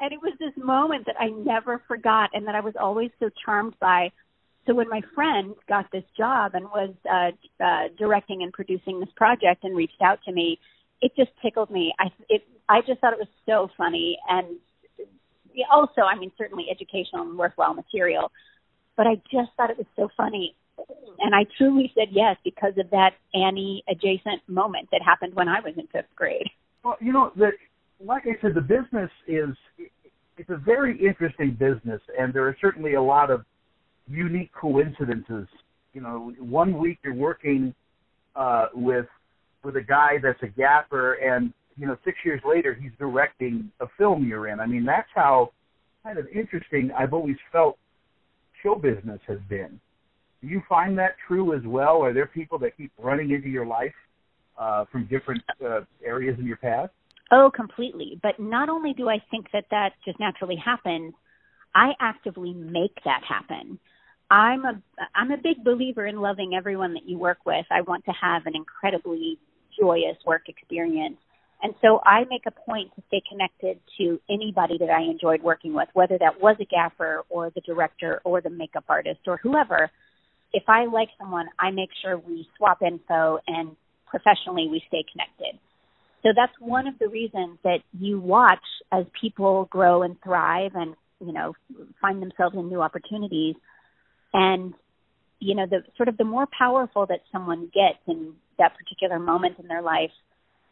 And 0.00 0.12
it 0.12 0.20
was 0.20 0.32
this 0.38 0.52
moment 0.56 1.06
that 1.06 1.16
I 1.20 1.28
never 1.28 1.80
forgot 1.86 2.30
and 2.32 2.46
that 2.46 2.54
I 2.54 2.60
was 2.60 2.74
always 2.78 3.10
so 3.20 3.30
charmed 3.44 3.74
by 3.80 4.10
so 4.66 4.74
when 4.74 4.88
my 4.88 5.00
friend 5.14 5.54
got 5.68 5.90
this 5.92 6.04
job 6.16 6.54
and 6.54 6.64
was 6.66 6.94
uh, 7.10 7.64
uh, 7.64 7.88
directing 7.98 8.42
and 8.42 8.52
producing 8.52 9.00
this 9.00 9.08
project 9.16 9.64
and 9.64 9.76
reached 9.76 10.00
out 10.02 10.20
to 10.24 10.32
me, 10.32 10.58
it 11.00 11.12
just 11.16 11.30
tickled 11.42 11.70
me. 11.70 11.92
I 11.98 12.10
it 12.28 12.42
I 12.68 12.80
just 12.86 13.00
thought 13.00 13.12
it 13.12 13.18
was 13.18 13.28
so 13.44 13.68
funny 13.76 14.18
and 14.28 14.46
also, 15.70 16.02
I 16.02 16.18
mean, 16.18 16.32
certainly 16.38 16.66
educational 16.70 17.22
and 17.22 17.38
worthwhile 17.38 17.74
material. 17.74 18.30
But 18.96 19.06
I 19.06 19.16
just 19.30 19.50
thought 19.56 19.70
it 19.70 19.78
was 19.78 19.86
so 19.96 20.10
funny, 20.16 20.54
and 21.18 21.34
I 21.34 21.46
truly 21.56 21.90
said 21.94 22.08
yes 22.10 22.36
because 22.44 22.74
of 22.78 22.90
that 22.90 23.12
Annie 23.34 23.82
adjacent 23.88 24.46
moment 24.48 24.88
that 24.92 25.00
happened 25.02 25.34
when 25.34 25.48
I 25.48 25.60
was 25.60 25.74
in 25.78 25.86
fifth 25.86 26.14
grade. 26.14 26.48
Well, 26.84 26.96
you 27.00 27.12
know 27.12 27.32
that, 27.36 27.52
like 28.04 28.24
I 28.26 28.40
said, 28.42 28.54
the 28.54 28.60
business 28.60 29.10
is 29.26 29.56
it's 30.36 30.50
a 30.50 30.56
very 30.56 30.98
interesting 31.04 31.52
business, 31.52 32.02
and 32.18 32.34
there 32.34 32.46
are 32.46 32.56
certainly 32.60 32.94
a 32.94 33.02
lot 33.02 33.30
of 33.30 33.44
unique 34.08 34.50
coincidences. 34.52 35.48
You 35.92 36.00
know, 36.00 36.32
one 36.38 36.78
week 36.78 36.98
you're 37.04 37.14
working 37.14 37.74
uh, 38.36 38.66
with 38.74 39.06
with 39.62 39.76
a 39.76 39.82
guy 39.82 40.18
that's 40.22 40.42
a 40.42 40.48
gaffer, 40.48 41.14
and 41.14 41.52
you 41.76 41.86
know, 41.86 41.96
six 42.04 42.18
years 42.24 42.40
later 42.44 42.74
he's 42.74 42.92
directing 42.98 43.70
a 43.80 43.86
film 43.98 44.26
you're 44.26 44.48
in. 44.48 44.60
I 44.60 44.66
mean, 44.66 44.84
that's 44.84 45.08
how 45.14 45.52
kind 46.02 46.18
of 46.18 46.26
interesting 46.28 46.90
I've 46.98 47.12
always 47.12 47.36
felt 47.52 47.78
show 48.62 48.74
business 48.74 49.20
has 49.26 49.38
been. 49.48 49.80
Do 50.40 50.48
you 50.48 50.62
find 50.68 50.98
that 50.98 51.16
true 51.26 51.56
as 51.56 51.62
well? 51.64 52.02
Are 52.02 52.12
there 52.12 52.26
people 52.26 52.58
that 52.60 52.76
keep 52.76 52.90
running 52.98 53.30
into 53.30 53.48
your 53.48 53.66
life 53.66 53.94
uh, 54.58 54.84
from 54.90 55.06
different 55.06 55.42
uh, 55.64 55.80
areas 56.04 56.36
in 56.38 56.46
your 56.46 56.56
past? 56.56 56.90
Oh, 57.30 57.50
completely. 57.54 58.18
But 58.22 58.38
not 58.38 58.68
only 58.68 58.92
do 58.92 59.08
I 59.08 59.22
think 59.30 59.46
that 59.52 59.64
that 59.70 59.92
just 60.04 60.18
naturally 60.18 60.56
happens, 60.56 61.14
I 61.74 61.92
actively 62.00 62.52
make 62.52 62.94
that 63.04 63.22
happen. 63.26 63.78
I'm 64.32 64.64
a 64.64 64.82
I'm 65.14 65.30
a 65.30 65.36
big 65.36 65.62
believer 65.62 66.06
in 66.06 66.16
loving 66.16 66.54
everyone 66.54 66.94
that 66.94 67.06
you 67.06 67.18
work 67.18 67.44
with. 67.44 67.66
I 67.70 67.82
want 67.82 68.06
to 68.06 68.12
have 68.12 68.46
an 68.46 68.56
incredibly 68.56 69.38
joyous 69.78 70.16
work 70.24 70.48
experience. 70.48 71.18
And 71.62 71.74
so 71.82 72.00
I 72.06 72.24
make 72.30 72.44
a 72.46 72.50
point 72.50 72.94
to 72.96 73.02
stay 73.08 73.22
connected 73.30 73.78
to 73.98 74.18
anybody 74.30 74.78
that 74.78 74.88
I 74.88 75.02
enjoyed 75.02 75.42
working 75.42 75.74
with, 75.74 75.88
whether 75.92 76.16
that 76.18 76.40
was 76.40 76.56
a 76.60 76.64
gaffer 76.64 77.24
or 77.28 77.50
the 77.50 77.60
director 77.60 78.22
or 78.24 78.40
the 78.40 78.48
makeup 78.48 78.84
artist 78.88 79.20
or 79.26 79.36
whoever. 79.36 79.90
If 80.54 80.64
I 80.66 80.86
like 80.86 81.10
someone, 81.18 81.48
I 81.58 81.70
make 81.70 81.90
sure 82.02 82.16
we 82.16 82.48
swap 82.56 82.80
info 82.80 83.38
and 83.46 83.76
professionally 84.06 84.66
we 84.66 84.82
stay 84.88 85.04
connected. 85.12 85.60
So 86.22 86.30
that's 86.34 86.52
one 86.58 86.86
of 86.86 86.98
the 86.98 87.08
reasons 87.08 87.58
that 87.64 87.80
you 87.92 88.18
watch 88.18 88.64
as 88.90 89.04
people 89.20 89.66
grow 89.66 90.02
and 90.02 90.16
thrive 90.22 90.72
and, 90.74 90.94
you 91.20 91.34
know, 91.34 91.52
find 92.00 92.22
themselves 92.22 92.56
in 92.56 92.70
new 92.70 92.80
opportunities. 92.80 93.56
And, 94.32 94.74
you 95.40 95.54
know, 95.54 95.66
the 95.66 95.82
sort 95.96 96.08
of 96.08 96.16
the 96.16 96.24
more 96.24 96.46
powerful 96.56 97.06
that 97.06 97.20
someone 97.30 97.70
gets 97.72 97.98
in 98.06 98.34
that 98.58 98.72
particular 98.76 99.18
moment 99.18 99.56
in 99.58 99.68
their 99.68 99.82
life, 99.82 100.10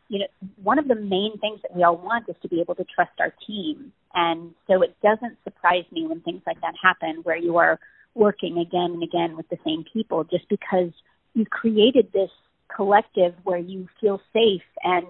you 0.08 0.20
know, 0.20 0.26
one 0.62 0.78
of 0.78 0.88
the 0.88 0.94
main 0.94 1.38
things 1.40 1.60
that 1.62 1.74
we 1.74 1.82
all 1.82 1.96
want 1.96 2.28
is 2.28 2.34
to 2.42 2.48
be 2.48 2.60
able 2.60 2.74
to 2.74 2.84
trust 2.84 3.12
our 3.20 3.32
team. 3.46 3.92
And 4.14 4.54
so 4.66 4.82
it 4.82 4.96
doesn't 5.02 5.38
surprise 5.44 5.84
me 5.92 6.06
when 6.06 6.20
things 6.20 6.42
like 6.46 6.60
that 6.62 6.74
happen 6.82 7.20
where 7.22 7.36
you 7.36 7.58
are 7.58 7.78
working 8.14 8.58
again 8.58 8.90
and 8.92 9.02
again 9.02 9.36
with 9.36 9.48
the 9.48 9.58
same 9.64 9.84
people 9.92 10.24
just 10.24 10.48
because 10.48 10.90
you've 11.34 11.50
created 11.50 12.12
this 12.12 12.30
collective 12.74 13.34
where 13.44 13.58
you 13.58 13.88
feel 14.00 14.20
safe 14.32 14.62
and 14.82 15.06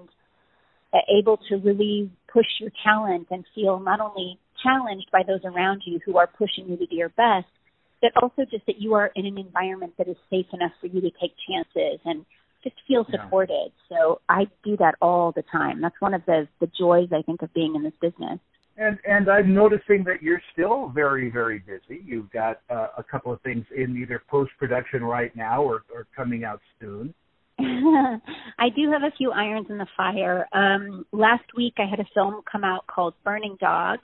uh, 0.93 0.99
able 1.19 1.39
to 1.49 1.57
really 1.57 2.11
push 2.33 2.47
your 2.61 2.71
talent 2.85 3.29
and 3.31 3.45
feel 3.55 3.79
not 3.79 4.01
only 4.01 4.39
challenged 4.63 5.07
by 5.11 5.23
those 5.27 5.41
around 5.45 5.83
you 5.85 5.99
who 6.05 6.19
are 6.19 6.27
pushing 6.27 6.69
you 6.69 6.77
to 6.77 6.87
do 6.87 6.97
your 6.97 7.09
best, 7.11 7.47
but 8.01 8.13
also 8.23 8.43
just 8.51 8.67
that 8.67 8.81
you 8.81 8.95
are 8.95 9.11
in 9.15 9.27
an 9.27 9.39
environment 9.39 9.93
that 9.99 10.09
is 10.09 10.17
safe 10.31 10.47
enough 10.53 10.73
for 10.81 10.87
you 10.87 11.01
to 11.01 11.11
take 11.21 11.33
chances 11.49 12.01
and 12.05 12.25
just 12.63 12.77
feel 12.87 13.07
supported. 13.11 13.73
Yeah. 13.91 13.97
So 13.97 14.21
I 14.29 14.47
do 14.65 14.77
that 14.79 14.95
all 15.01 15.33
the 15.35 15.45
time. 15.51 15.81
That's 15.81 15.99
one 16.01 16.15
of 16.15 16.25
the 16.27 16.49
the 16.61 16.71
joys 16.79 17.09
I 17.13 17.23
think 17.23 17.43
of 17.43 17.53
being 17.55 17.75
in 17.75 17.83
this 17.83 17.93
business. 18.01 18.39
And 18.77 18.99
and 19.07 19.29
I'm 19.29 19.55
noticing 19.55 20.05
that 20.05 20.23
you're 20.23 20.43
still 20.53 20.89
very 20.95 21.31
very 21.31 21.59
busy. 21.61 22.03
You've 22.05 22.31
got 22.31 22.61
uh, 22.71 22.89
a 22.99 23.03
couple 23.03 23.33
of 23.33 23.41
things 23.43 23.65
in 23.77 23.97
either 23.97 24.23
post 24.29 24.53
production 24.59 25.03
right 25.03 25.35
now 25.35 25.63
or 25.63 25.85
or 25.95 26.07
coming 26.15 26.45
out 26.45 26.61
soon. 26.81 27.15
I 27.61 28.69
do 28.75 28.91
have 28.91 29.03
a 29.03 29.15
few 29.17 29.33
irons 29.33 29.67
in 29.71 29.79
the 29.79 29.87
fire. 29.97 30.47
Um, 30.53 31.05
last 31.13 31.45
week 31.57 31.75
I 31.79 31.89
had 31.89 32.01
a 32.01 32.07
film 32.15 32.43
come 32.51 32.65
out 32.65 32.87
called 32.87 33.15
Burning 33.25 33.57
Dog. 33.61 34.01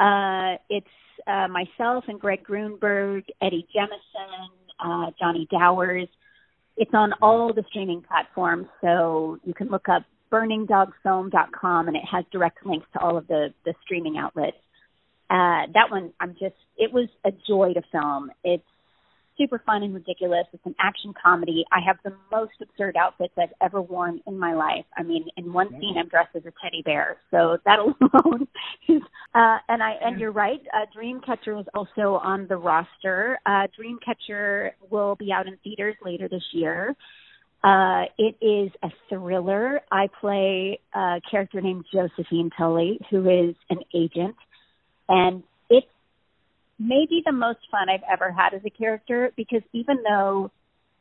Uh, 0.00 0.56
it's 0.68 0.86
uh, 1.26 1.48
myself 1.48 2.04
and 2.08 2.20
Greg 2.20 2.44
Grunberg, 2.44 3.24
Eddie 3.42 3.66
Jemison, 3.74 4.48
uh, 4.80 5.10
Johnny 5.18 5.46
Dowers, 5.50 6.08
it's 6.78 6.92
on 6.94 7.12
all 7.20 7.52
the 7.52 7.64
streaming 7.68 8.02
platforms, 8.02 8.68
so 8.80 9.38
you 9.44 9.52
can 9.52 9.68
look 9.68 9.88
up 9.88 10.04
burningdogfilm.com 10.30 11.88
and 11.88 11.96
it 11.96 12.04
has 12.10 12.24
direct 12.30 12.64
links 12.64 12.86
to 12.92 13.00
all 13.00 13.16
of 13.16 13.26
the 13.26 13.48
the 13.64 13.74
streaming 13.82 14.16
outlets. 14.16 14.56
Uh, 15.28 15.66
that 15.74 15.90
one, 15.90 16.12
I'm 16.20 16.32
just, 16.32 16.54
it 16.78 16.92
was 16.92 17.08
a 17.24 17.30
joy 17.46 17.74
to 17.74 17.82
film. 17.92 18.30
It's 18.44 18.62
super 19.38 19.62
fun 19.64 19.82
and 19.82 19.94
ridiculous. 19.94 20.44
It's 20.52 20.66
an 20.66 20.74
action 20.80 21.14
comedy. 21.22 21.64
I 21.72 21.78
have 21.86 21.96
the 22.04 22.12
most 22.30 22.52
absurd 22.60 22.96
outfits 22.96 23.32
I've 23.38 23.54
ever 23.62 23.80
worn 23.80 24.20
in 24.26 24.38
my 24.38 24.54
life. 24.54 24.84
I 24.96 25.02
mean, 25.02 25.26
in 25.36 25.52
one 25.52 25.70
scene, 25.80 25.96
I'm 25.98 26.08
dressed 26.08 26.34
as 26.34 26.42
a 26.42 26.52
teddy 26.62 26.82
bear, 26.84 27.16
so 27.30 27.58
that 27.64 27.78
alone 27.78 28.48
is. 28.88 29.02
Uh, 29.34 29.58
and 29.68 29.82
I 29.82 29.92
and 30.02 30.20
you're 30.20 30.32
right. 30.32 30.60
Uh, 30.74 30.86
Dreamcatcher 30.96 31.60
is 31.60 31.66
also 31.74 32.20
on 32.22 32.46
the 32.48 32.56
roster. 32.56 33.38
Uh, 33.46 33.68
Dreamcatcher 33.78 34.70
will 34.90 35.14
be 35.16 35.32
out 35.32 35.46
in 35.46 35.56
theaters 35.62 35.94
later 36.04 36.28
this 36.28 36.44
year. 36.52 36.94
Uh, 37.62 38.04
it 38.18 38.36
is 38.40 38.70
a 38.82 38.88
thriller. 39.08 39.80
I 39.90 40.08
play 40.20 40.78
a 40.94 41.20
character 41.28 41.60
named 41.60 41.86
Josephine 41.92 42.50
Tully, 42.56 43.00
who 43.10 43.28
is 43.28 43.56
an 43.70 43.78
agent, 43.94 44.36
and 45.08 45.42
maybe 46.78 47.22
the 47.24 47.32
most 47.32 47.58
fun 47.70 47.88
I've 47.88 48.04
ever 48.10 48.30
had 48.30 48.54
as 48.54 48.62
a 48.64 48.70
character 48.70 49.32
because 49.36 49.62
even 49.72 50.02
though 50.08 50.50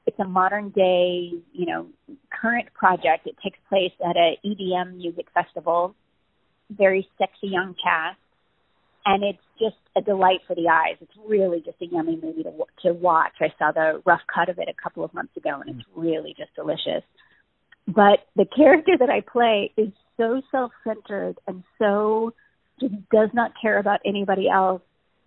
it's 0.05 0.19
a 0.19 0.25
modern 0.25 0.69
day, 0.69 1.31
you 1.51 1.65
know, 1.65 1.87
current 2.31 2.73
project, 2.73 3.27
it 3.27 3.35
takes 3.43 3.59
place 3.69 3.91
at 4.03 4.15
a 4.15 4.37
EDM 4.45 4.95
music 4.95 5.27
festival, 5.33 5.95
very 6.69 7.07
sexy 7.17 7.47
young 7.47 7.75
cast, 7.81 8.17
and 9.05 9.23
it's 9.23 9.43
just 9.59 9.75
a 9.95 10.01
delight 10.01 10.39
for 10.47 10.55
the 10.55 10.69
eyes. 10.69 10.97
It's 11.01 11.11
really 11.27 11.59
just 11.59 11.81
a 11.81 11.85
yummy 11.85 12.19
movie 12.21 12.43
to 12.43 12.51
to 12.83 12.93
watch. 12.93 13.33
I 13.41 13.53
saw 13.59 13.71
the 13.71 14.01
rough 14.05 14.21
cut 14.33 14.49
of 14.49 14.59
it 14.59 14.67
a 14.69 14.81
couple 14.81 15.03
of 15.03 15.13
months 15.13 15.35
ago, 15.37 15.61
and 15.61 15.69
it's 15.75 15.89
mm. 15.89 16.03
really 16.03 16.33
just 16.37 16.55
delicious. 16.55 17.03
But 17.87 18.19
the 18.35 18.45
character 18.45 18.93
that 18.99 19.09
I 19.09 19.21
play 19.21 19.71
is 19.77 19.89
so 20.17 20.41
self-centered 20.51 21.37
and 21.47 21.63
so 21.79 22.33
just 22.79 22.93
does 23.11 23.29
not 23.33 23.51
care 23.61 23.79
about 23.79 24.01
anybody 24.05 24.49
else 24.49 24.81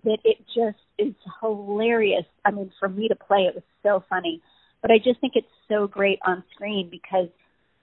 that 0.05 0.19
it 0.25 0.39
just 0.55 0.79
is 0.99 1.15
hilarious. 1.41 2.25
I 2.45 2.51
mean, 2.51 2.71
for 2.79 2.89
me 2.89 3.09
to 3.09 3.15
play, 3.15 3.41
it 3.41 3.55
was 3.55 3.65
so 3.83 4.05
funny. 4.09 4.41
But 4.83 4.91
I 4.91 4.99
just 4.99 5.21
think 5.21 5.35
it's 5.37 5.47
so 5.69 5.87
great 5.87 6.19
on 6.27 6.43
screen 6.55 6.89
because 6.91 7.29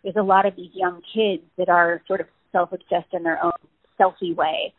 there's 0.03 0.15
a 0.17 0.23
lot 0.23 0.45
of 0.45 0.55
these 0.55 0.71
young 0.73 1.01
kids 1.13 1.43
that 1.57 1.69
are 1.69 2.01
sort 2.07 2.21
of 2.21 2.27
self-obsessed 2.51 3.13
in 3.13 3.23
their 3.23 3.43
own 3.43 3.51
selfie 3.99 4.35
way. 4.35 4.73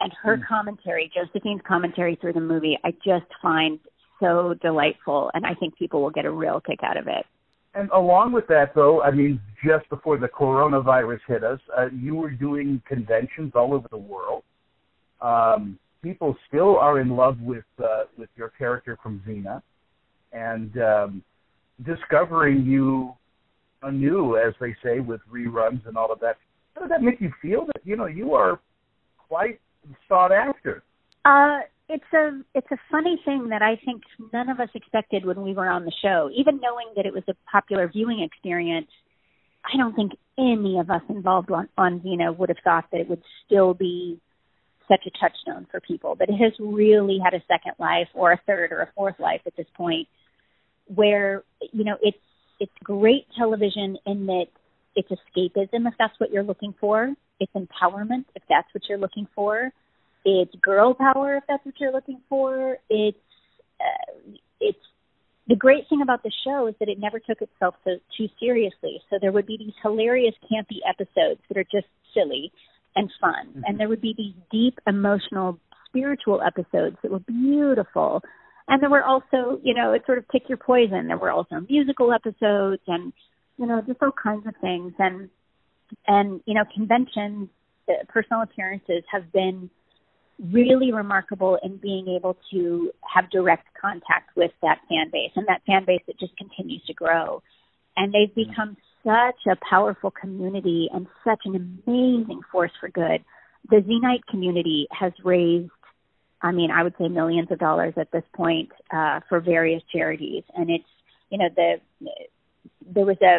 And 0.00 0.12
her 0.22 0.36
mm. 0.36 0.46
commentary, 0.46 1.10
Josephine's 1.14 1.60
commentary 1.66 2.16
through 2.20 2.32
the 2.32 2.40
movie, 2.40 2.78
I 2.84 2.90
just 3.04 3.26
find 3.40 3.78
so 4.18 4.54
delightful, 4.60 5.30
and 5.34 5.44
I 5.46 5.54
think 5.54 5.76
people 5.76 6.02
will 6.02 6.10
get 6.10 6.24
a 6.24 6.30
real 6.30 6.60
kick 6.60 6.80
out 6.82 6.96
of 6.96 7.06
it. 7.06 7.24
And 7.74 7.90
along 7.90 8.32
with 8.32 8.46
that, 8.48 8.74
though, 8.74 9.02
I 9.02 9.10
mean, 9.10 9.40
just 9.64 9.88
before 9.88 10.18
the 10.18 10.28
coronavirus 10.28 11.20
hit 11.26 11.44
us, 11.44 11.60
uh, 11.76 11.86
you 11.92 12.14
were 12.14 12.30
doing 12.30 12.82
conventions 12.86 13.52
all 13.54 13.72
over 13.72 13.88
the 13.90 13.96
world. 13.96 14.42
Um, 15.20 15.78
people 16.02 16.36
still 16.48 16.76
are 16.76 17.00
in 17.00 17.10
love 17.10 17.40
with 17.40 17.64
uh, 17.82 18.04
with 18.18 18.28
your 18.36 18.50
character 18.50 18.98
from 19.02 19.22
Xena, 19.26 19.62
and 20.32 20.76
um, 20.78 21.22
discovering 21.84 22.64
you 22.64 23.14
anew, 23.82 24.36
as 24.36 24.54
they 24.60 24.74
say, 24.82 25.00
with 25.00 25.20
reruns 25.32 25.86
and 25.86 25.96
all 25.96 26.12
of 26.12 26.20
that. 26.20 26.36
How 26.74 26.82
does 26.82 26.90
that 26.90 27.02
make 27.02 27.20
you 27.20 27.32
feel? 27.40 27.66
That 27.66 27.80
you 27.84 27.96
know 27.96 28.06
you 28.06 28.34
are 28.34 28.60
quite 29.28 29.60
sought 30.08 30.32
after. 30.32 30.82
Uh, 31.24 31.60
it's 31.88 32.04
a 32.14 32.40
it's 32.54 32.70
a 32.70 32.78
funny 32.90 33.20
thing 33.24 33.48
that 33.50 33.62
I 33.62 33.76
think 33.84 34.02
none 34.32 34.48
of 34.48 34.60
us 34.60 34.68
expected 34.74 35.24
when 35.24 35.42
we 35.42 35.54
were 35.54 35.68
on 35.68 35.84
the 35.84 35.92
show. 36.02 36.30
Even 36.34 36.60
knowing 36.60 36.88
that 36.96 37.06
it 37.06 37.12
was 37.12 37.24
a 37.28 37.34
popular 37.50 37.88
viewing 37.88 38.22
experience, 38.22 38.90
I 39.64 39.76
don't 39.76 39.94
think 39.94 40.12
any 40.38 40.78
of 40.78 40.90
us 40.90 41.02
involved 41.08 41.50
on, 41.50 41.68
on 41.76 42.00
Xena 42.00 42.36
would 42.36 42.48
have 42.48 42.58
thought 42.64 42.86
that 42.90 43.00
it 43.00 43.08
would 43.08 43.22
still 43.44 43.74
be 43.74 44.18
such 44.92 45.06
a 45.06 45.10
touchstone 45.18 45.66
for 45.70 45.80
people, 45.80 46.14
but 46.18 46.28
it 46.28 46.36
has 46.36 46.52
really 46.60 47.18
had 47.22 47.32
a 47.32 47.42
second 47.48 47.72
life 47.78 48.08
or 48.14 48.32
a 48.32 48.40
third 48.46 48.72
or 48.72 48.80
a 48.80 48.88
fourth 48.94 49.18
life 49.18 49.40
at 49.46 49.56
this 49.56 49.66
point 49.74 50.06
where, 50.86 51.42
you 51.72 51.84
know, 51.84 51.96
it's 52.02 52.18
it's 52.60 52.72
great 52.84 53.26
television 53.36 53.96
in 54.06 54.26
that 54.26 54.46
it's 54.94 55.08
escapism 55.08 55.88
if 55.88 55.94
that's 55.98 56.18
what 56.18 56.30
you're 56.30 56.42
looking 56.42 56.74
for. 56.80 57.14
It's 57.40 57.52
empowerment 57.54 58.26
if 58.34 58.42
that's 58.48 58.68
what 58.72 58.82
you're 58.88 58.98
looking 58.98 59.26
for. 59.34 59.72
It's 60.24 60.54
girl 60.62 60.94
power 60.94 61.36
if 61.36 61.44
that's 61.48 61.64
what 61.64 61.74
you're 61.80 61.92
looking 61.92 62.20
for. 62.28 62.76
It's 62.90 63.16
uh, 63.80 64.32
it's 64.60 64.78
the 65.48 65.56
great 65.56 65.88
thing 65.88 66.02
about 66.02 66.22
the 66.22 66.30
show 66.44 66.68
is 66.68 66.74
that 66.78 66.88
it 66.88 67.00
never 67.00 67.18
took 67.18 67.42
itself 67.42 67.74
so, 67.84 67.96
too 68.16 68.28
seriously. 68.38 69.00
So 69.10 69.18
there 69.20 69.32
would 69.32 69.46
be 69.46 69.56
these 69.56 69.74
hilarious 69.82 70.34
campy 70.44 70.78
episodes 70.88 71.40
that 71.48 71.56
are 71.56 71.64
just 71.64 71.88
silly 72.14 72.52
and 72.96 73.10
fun. 73.20 73.48
Mm-hmm. 73.48 73.60
And 73.66 73.80
there 73.80 73.88
would 73.88 74.00
be 74.00 74.14
these 74.16 74.34
deep 74.50 74.78
emotional 74.86 75.58
spiritual 75.88 76.40
episodes 76.42 76.96
that 77.02 77.10
were 77.10 77.20
beautiful. 77.20 78.22
And 78.68 78.82
there 78.82 78.90
were 78.90 79.04
also, 79.04 79.60
you 79.62 79.74
know, 79.74 79.92
it 79.92 80.02
sort 80.06 80.18
of 80.18 80.28
pick 80.28 80.48
your 80.48 80.58
poison. 80.58 81.08
There 81.08 81.18
were 81.18 81.30
also 81.30 81.60
musical 81.68 82.12
episodes 82.12 82.82
and, 82.86 83.12
you 83.58 83.66
know, 83.66 83.82
just 83.86 84.02
all 84.02 84.12
kinds 84.12 84.46
of 84.46 84.54
things. 84.60 84.92
And, 84.98 85.28
and, 86.06 86.40
you 86.46 86.54
know, 86.54 86.64
conventions, 86.74 87.48
uh, 87.88 88.04
personal 88.08 88.42
appearances 88.42 89.02
have 89.10 89.32
been 89.32 89.68
really 90.50 90.92
remarkable 90.92 91.58
in 91.62 91.76
being 91.76 92.08
able 92.08 92.36
to 92.52 92.90
have 93.14 93.30
direct 93.30 93.66
contact 93.80 94.34
with 94.36 94.50
that 94.62 94.78
fan 94.88 95.10
base 95.12 95.30
and 95.36 95.46
that 95.46 95.62
fan 95.66 95.84
base 95.86 96.00
that 96.06 96.18
just 96.18 96.36
continues 96.36 96.82
to 96.86 96.94
grow. 96.94 97.42
And 97.96 98.12
they've 98.12 98.34
become 98.34 98.76
such 99.04 99.46
a 99.50 99.56
powerful 99.68 100.10
community 100.10 100.88
and 100.92 101.06
such 101.24 101.40
an 101.44 101.56
amazing 101.86 102.40
force 102.50 102.72
for 102.80 102.88
good. 102.88 103.24
The 103.70 103.76
Xenite 103.76 104.26
community 104.28 104.86
has 104.90 105.12
raised, 105.24 105.70
I 106.40 106.52
mean, 106.52 106.70
I 106.70 106.82
would 106.82 106.94
say 106.98 107.08
millions 107.08 107.50
of 107.50 107.58
dollars 107.58 107.94
at 107.96 108.10
this 108.10 108.24
point 108.34 108.70
uh, 108.92 109.20
for 109.28 109.40
various 109.40 109.82
charities, 109.92 110.42
and 110.54 110.70
it's 110.70 110.84
you 111.30 111.38
know 111.38 111.48
the 111.54 111.80
there 112.94 113.06
was 113.06 113.16
a 113.22 113.38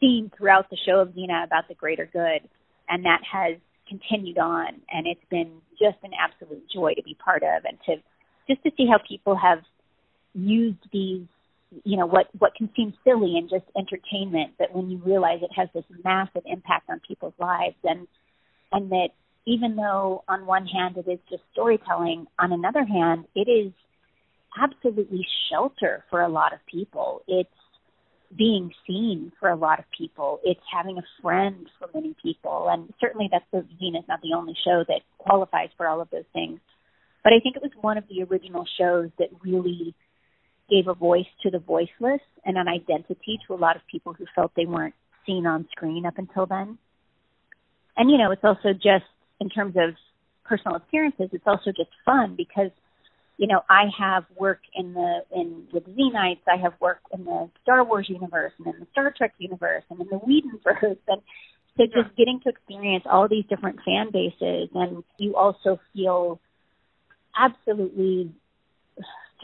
theme 0.00 0.30
throughout 0.36 0.68
the 0.70 0.76
show 0.86 1.00
of 1.00 1.08
Xena 1.08 1.44
about 1.44 1.68
the 1.68 1.74
greater 1.74 2.08
good, 2.12 2.48
and 2.88 3.04
that 3.04 3.20
has 3.30 3.56
continued 3.88 4.38
on, 4.38 4.68
and 4.90 5.06
it's 5.06 5.24
been 5.30 5.52
just 5.78 5.96
an 6.02 6.12
absolute 6.18 6.64
joy 6.72 6.94
to 6.94 7.02
be 7.02 7.16
part 7.22 7.42
of, 7.42 7.64
and 7.64 7.78
to 7.86 7.96
just 8.48 8.62
to 8.62 8.70
see 8.76 8.86
how 8.86 8.98
people 9.08 9.36
have 9.36 9.60
used 10.34 10.78
these 10.92 11.26
you 11.84 11.96
know 11.96 12.06
what 12.06 12.28
what 12.38 12.54
can 12.54 12.68
seem 12.76 12.94
silly 13.04 13.36
and 13.36 13.50
just 13.50 13.64
entertainment 13.76 14.52
but 14.58 14.74
when 14.74 14.90
you 14.90 15.00
realize 15.04 15.40
it 15.42 15.50
has 15.54 15.68
this 15.74 15.84
massive 16.04 16.42
impact 16.46 16.88
on 16.88 17.00
people's 17.06 17.34
lives 17.38 17.76
and 17.84 18.06
and 18.72 18.90
that 18.90 19.08
even 19.46 19.76
though 19.76 20.22
on 20.28 20.46
one 20.46 20.66
hand 20.66 20.96
it 20.96 21.10
is 21.10 21.18
just 21.30 21.42
storytelling 21.52 22.26
on 22.38 22.52
another 22.52 22.84
hand 22.84 23.24
it 23.34 23.48
is 23.48 23.72
absolutely 24.60 25.26
shelter 25.50 26.04
for 26.10 26.20
a 26.20 26.28
lot 26.28 26.52
of 26.52 26.60
people. 26.70 27.22
It's 27.26 27.48
being 28.36 28.70
seen 28.86 29.32
for 29.38 29.48
a 29.48 29.56
lot 29.56 29.78
of 29.78 29.84
people. 29.96 30.40
It's 30.44 30.60
having 30.72 30.98
a 30.98 31.04
friend 31.22 31.68
for 31.78 31.88
many 31.94 32.14
people. 32.22 32.68
And 32.70 32.92
certainly 33.00 33.28
that's 33.30 33.44
the 33.52 33.58
Xena 33.58 33.98
is 34.00 34.08
not 34.08 34.20
the 34.22 34.36
only 34.36 34.54
show 34.64 34.84
that 34.88 35.00
qualifies 35.18 35.68
for 35.76 35.86
all 35.86 36.00
of 36.00 36.10
those 36.10 36.24
things. 36.32 36.60
But 37.22 37.32
i 37.32 37.40
think 37.42 37.56
it 37.56 37.62
was 37.62 37.72
one 37.80 37.96
of 37.96 38.04
the 38.08 38.22
original 38.22 38.66
shows 38.78 39.08
that 39.18 39.28
really 39.42 39.94
gave 40.70 40.88
a 40.88 40.94
voice 40.94 41.26
to 41.42 41.50
the 41.50 41.58
voiceless 41.58 42.20
and 42.44 42.56
an 42.56 42.68
identity 42.68 43.38
to 43.46 43.54
a 43.54 43.56
lot 43.56 43.76
of 43.76 43.82
people 43.90 44.12
who 44.12 44.24
felt 44.34 44.52
they 44.56 44.66
weren't 44.66 44.94
seen 45.26 45.46
on 45.46 45.66
screen 45.70 46.06
up 46.06 46.18
until 46.18 46.46
then. 46.46 46.78
And 47.96 48.10
you 48.10 48.18
know, 48.18 48.30
it's 48.30 48.44
also 48.44 48.72
just 48.72 49.04
in 49.40 49.48
terms 49.48 49.76
of 49.76 49.94
personal 50.44 50.76
appearances, 50.76 51.30
it's 51.32 51.46
also 51.46 51.70
just 51.70 51.90
fun 52.04 52.34
because 52.36 52.70
you 53.36 53.48
know, 53.48 53.62
I 53.68 53.86
have 53.98 54.24
work 54.38 54.60
in 54.74 54.94
the 54.94 55.20
in 55.34 55.64
with 55.72 55.84
Xenites, 55.88 56.42
I 56.46 56.56
have 56.62 56.74
work 56.80 57.00
in 57.12 57.24
the 57.24 57.50
Star 57.62 57.84
Wars 57.84 58.06
universe 58.08 58.52
and 58.58 58.72
in 58.72 58.80
the 58.80 58.86
Star 58.92 59.12
Trek 59.16 59.34
universe 59.38 59.82
and 59.90 60.00
in 60.00 60.06
the 60.08 60.16
Whedonverse 60.18 60.98
and 61.08 61.20
so 61.76 61.86
just 61.86 62.16
getting 62.16 62.40
to 62.44 62.50
experience 62.50 63.04
all 63.10 63.26
these 63.28 63.44
different 63.48 63.80
fan 63.84 64.10
bases 64.12 64.68
and 64.74 65.02
you 65.18 65.34
also 65.34 65.80
feel 65.92 66.38
absolutely 67.36 68.32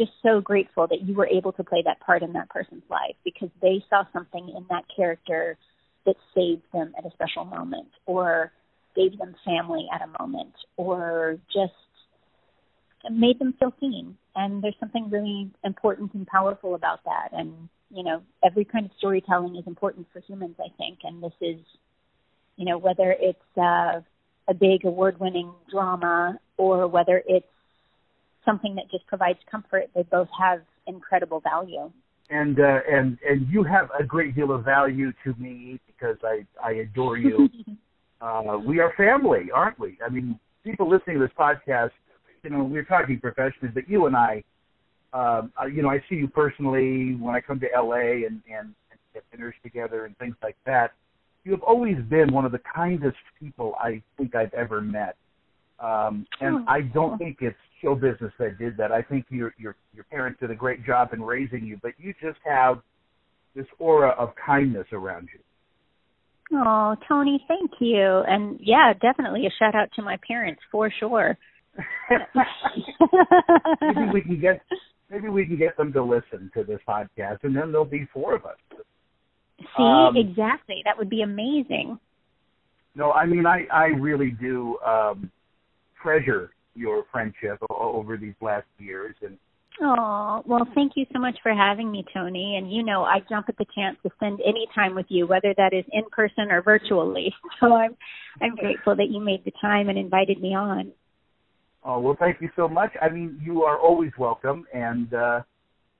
just 0.00 0.12
so 0.22 0.40
grateful 0.40 0.86
that 0.86 1.02
you 1.02 1.14
were 1.14 1.26
able 1.26 1.52
to 1.52 1.62
play 1.62 1.82
that 1.84 2.00
part 2.00 2.22
in 2.22 2.32
that 2.32 2.48
person's 2.48 2.82
life 2.88 3.16
because 3.22 3.50
they 3.60 3.84
saw 3.90 4.04
something 4.12 4.48
in 4.56 4.64
that 4.70 4.84
character 4.94 5.58
that 6.06 6.16
saved 6.34 6.62
them 6.72 6.94
at 6.96 7.04
a 7.04 7.10
special 7.10 7.44
moment 7.44 7.88
or 8.06 8.50
gave 8.96 9.18
them 9.18 9.34
family 9.44 9.86
at 9.94 10.00
a 10.00 10.22
moment 10.22 10.54
or 10.78 11.36
just 11.52 11.74
made 13.10 13.38
them 13.38 13.54
feel 13.58 13.74
seen. 13.78 14.16
And 14.34 14.62
there's 14.62 14.74
something 14.80 15.10
really 15.10 15.50
important 15.64 16.14
and 16.14 16.26
powerful 16.26 16.74
about 16.74 17.04
that. 17.04 17.28
And 17.32 17.68
you 17.90 18.04
know 18.04 18.22
every 18.44 18.64
kind 18.64 18.86
of 18.86 18.92
storytelling 18.98 19.56
is 19.56 19.66
important 19.66 20.06
for 20.12 20.20
humans 20.20 20.56
i 20.58 20.68
think. 20.78 21.00
And 21.04 21.22
this 21.22 21.32
is 21.40 21.58
you 22.56 22.64
know 22.64 22.78
whether 22.78 23.14
it's 23.18 23.38
uh, 23.58 24.00
a 24.48 24.54
big 24.54 24.84
award 24.84 25.20
winning 25.20 25.52
drama 25.70 26.38
or 26.56 26.86
whether 26.86 27.22
it's 27.26 27.46
something 28.44 28.74
that 28.76 28.90
just 28.90 29.06
provides 29.06 29.38
comfort. 29.50 29.90
They 29.94 30.02
both 30.02 30.28
have 30.38 30.60
incredible 30.86 31.40
value. 31.40 31.90
And 32.30 32.60
uh, 32.60 32.78
and 32.88 33.18
and 33.28 33.48
you 33.48 33.64
have 33.64 33.88
a 33.98 34.04
great 34.04 34.36
deal 34.36 34.52
of 34.52 34.64
value 34.64 35.12
to 35.24 35.34
me 35.34 35.80
because 35.86 36.16
I 36.22 36.46
I 36.64 36.72
adore 36.72 37.18
you. 37.18 37.48
uh, 38.20 38.58
we 38.64 38.78
are 38.78 38.92
family, 38.96 39.50
aren't 39.52 39.78
we? 39.80 39.98
I 40.04 40.10
mean, 40.10 40.38
people 40.62 40.88
listening 40.88 41.18
to 41.18 41.24
this 41.24 41.34
podcast, 41.36 41.90
you 42.44 42.50
know, 42.50 42.62
we're 42.62 42.84
talking 42.84 43.18
professionally, 43.18 43.72
but 43.74 43.88
you 43.88 44.06
and 44.06 44.16
I, 44.16 44.44
um, 45.12 45.52
uh, 45.60 45.66
you 45.66 45.82
know, 45.82 45.90
I 45.90 45.98
see 46.08 46.16
you 46.16 46.28
personally 46.28 47.16
when 47.16 47.34
I 47.34 47.40
come 47.40 47.58
to 47.60 47.68
LA 47.74 48.26
and 48.26 48.40
and, 48.48 48.74
and 48.90 49.00
get 49.12 49.24
dinners 49.32 49.54
together 49.64 50.04
and 50.04 50.16
things 50.18 50.36
like 50.40 50.56
that. 50.66 50.92
You 51.42 51.50
have 51.52 51.62
always 51.62 51.96
been 52.08 52.32
one 52.32 52.44
of 52.44 52.52
the 52.52 52.60
kindest 52.74 53.16
people 53.40 53.74
I 53.80 54.02
think 54.18 54.36
I've 54.36 54.54
ever 54.54 54.80
met. 54.80 55.16
Um, 55.80 56.26
and 56.40 56.56
oh. 56.56 56.64
I 56.68 56.82
don't 56.82 57.16
think 57.18 57.38
it's 57.40 57.56
show 57.82 57.94
business 57.94 58.32
that 58.38 58.58
did 58.58 58.76
that. 58.76 58.92
I 58.92 59.02
think 59.02 59.26
your 59.30 59.54
your 59.58 59.76
your 59.94 60.04
parents 60.04 60.40
did 60.40 60.50
a 60.50 60.54
great 60.54 60.84
job 60.84 61.12
in 61.12 61.22
raising 61.22 61.64
you, 61.64 61.78
but 61.82 61.92
you 61.98 62.14
just 62.20 62.38
have 62.44 62.80
this 63.54 63.66
aura 63.78 64.10
of 64.10 64.30
kindness 64.44 64.86
around 64.92 65.28
you. 65.32 65.40
Oh, 66.52 66.96
Tony, 67.08 67.44
thank 67.46 67.70
you. 67.80 68.22
And 68.26 68.58
yeah, 68.60 68.92
definitely 69.00 69.46
a 69.46 69.50
shout 69.58 69.74
out 69.74 69.88
to 69.96 70.02
my 70.02 70.16
parents 70.26 70.60
for 70.70 70.92
sure. 70.98 71.36
maybe 73.80 74.10
we 74.12 74.20
can 74.22 74.40
get 74.40 74.60
maybe 75.10 75.28
we 75.28 75.46
can 75.46 75.56
get 75.56 75.76
them 75.76 75.92
to 75.92 76.02
listen 76.02 76.50
to 76.54 76.64
this 76.64 76.80
podcast 76.88 77.38
and 77.44 77.54
then 77.54 77.70
there'll 77.70 77.84
be 77.84 78.08
four 78.12 78.34
of 78.34 78.44
us. 78.44 78.56
See, 79.58 79.82
um, 79.82 80.16
exactly. 80.16 80.82
That 80.84 80.98
would 80.98 81.10
be 81.10 81.22
amazing. 81.22 81.98
No, 82.96 83.12
I 83.12 83.26
mean 83.26 83.46
I 83.46 83.66
I 83.72 83.86
really 83.98 84.30
do 84.40 84.76
um 84.84 85.30
treasure 86.02 86.50
your 86.74 87.04
friendship 87.10 87.58
over 87.70 88.16
these 88.16 88.34
last 88.40 88.66
years 88.78 89.14
and 89.22 89.38
Oh, 89.82 90.42
well, 90.44 90.66
thank 90.74 90.92
you 90.96 91.06
so 91.12 91.18
much 91.18 91.38
for 91.42 91.54
having 91.54 91.90
me, 91.90 92.04
Tony. 92.12 92.56
And 92.56 92.70
you 92.70 92.82
know, 92.82 93.04
I 93.04 93.20
jump 93.30 93.48
at 93.48 93.56
the 93.56 93.64
chance 93.74 93.96
to 94.02 94.10
spend 94.16 94.40
any 94.44 94.66
time 94.74 94.94
with 94.94 95.06
you, 95.08 95.26
whether 95.26 95.54
that 95.56 95.72
is 95.72 95.84
in 95.92 96.02
person 96.10 96.50
or 96.50 96.60
virtually. 96.60 97.32
So 97.60 97.74
I'm 97.74 97.96
I'm 98.42 98.56
grateful 98.56 98.96
that 98.96 99.08
you 99.10 99.20
made 99.20 99.44
the 99.44 99.52
time 99.60 99.88
and 99.88 99.96
invited 99.96 100.40
me 100.40 100.54
on. 100.54 100.92
Oh, 101.82 101.98
well, 101.98 102.16
thank 102.18 102.42
you 102.42 102.50
so 102.56 102.68
much. 102.68 102.90
I 103.00 103.08
mean, 103.08 103.40
you 103.42 103.62
are 103.62 103.78
always 103.78 104.10
welcome 104.18 104.66
and 104.74 105.14
uh 105.14 105.40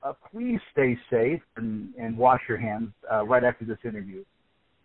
uh, 0.03 0.13
please 0.31 0.59
stay 0.73 0.97
safe 1.11 1.43
and, 1.57 1.93
and 1.99 2.17
wash 2.17 2.41
your 2.49 2.59
hands 2.59 2.91
uh, 3.13 3.25
right 3.25 3.45
after 3.45 3.65
this 3.65 3.79
interview. 3.85 4.25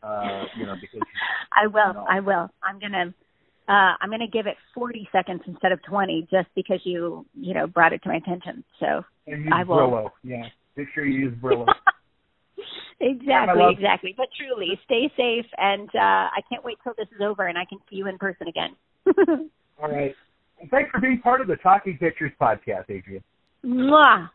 Uh, 0.04 0.44
you 0.58 0.66
know, 0.66 0.76
because 0.80 1.08
I 1.54 1.68
will. 1.68 1.88
You 1.88 1.94
know, 1.94 2.06
I 2.10 2.20
will. 2.20 2.50
I'm 2.64 2.80
gonna 2.80 3.14
uh, 3.68 3.94
I'm 4.00 4.10
going 4.10 4.20
to 4.20 4.28
give 4.28 4.48
it 4.48 4.56
40 4.74 5.10
seconds 5.12 5.42
instead 5.48 5.72
of 5.72 5.82
20, 5.84 6.28
just 6.32 6.48
because 6.56 6.80
you 6.84 7.26
you 7.34 7.54
know 7.54 7.68
brought 7.68 7.94
it 7.94 8.04
to 8.04 8.10
my 8.10 8.18
attention. 8.18 8.64
So 8.80 9.04
I 9.52 9.64
will. 9.64 9.78
Brillo. 9.78 10.10
Yeah, 10.24 10.44
make 10.76 10.88
sure 10.94 11.06
you 11.06 11.20
use 11.30 11.34
Brillo. 11.42 11.66
exactly, 13.00 13.64
exactly. 13.72 14.14
But 14.16 14.28
truly, 14.38 14.80
stay 14.86 15.12
safe, 15.18 15.46
and 15.58 15.90
uh, 15.90 16.30
I 16.30 16.42
can't 16.50 16.64
wait 16.64 16.78
till 16.84 16.94
this 16.98 17.08
is 17.16 17.22
over 17.22 17.48
and 17.48 17.58
I 17.58 17.66
can 17.66 17.80
see 17.90 17.98
you 17.98 18.08
in 18.08 18.18
person 18.18 18.48
again. 18.48 18.76
All 19.82 19.90
right. 19.90 20.14
And 20.62 20.70
thanks 20.70 20.90
for 20.92 21.02
being 21.02 21.20
part 21.22 21.42
of 21.42 21.48
the 21.48 21.58
Talking 21.58 21.98
Pictures 21.98 22.32
podcast, 22.40 22.90
Adrienne. 22.90 23.24
Mwah. 23.66 24.30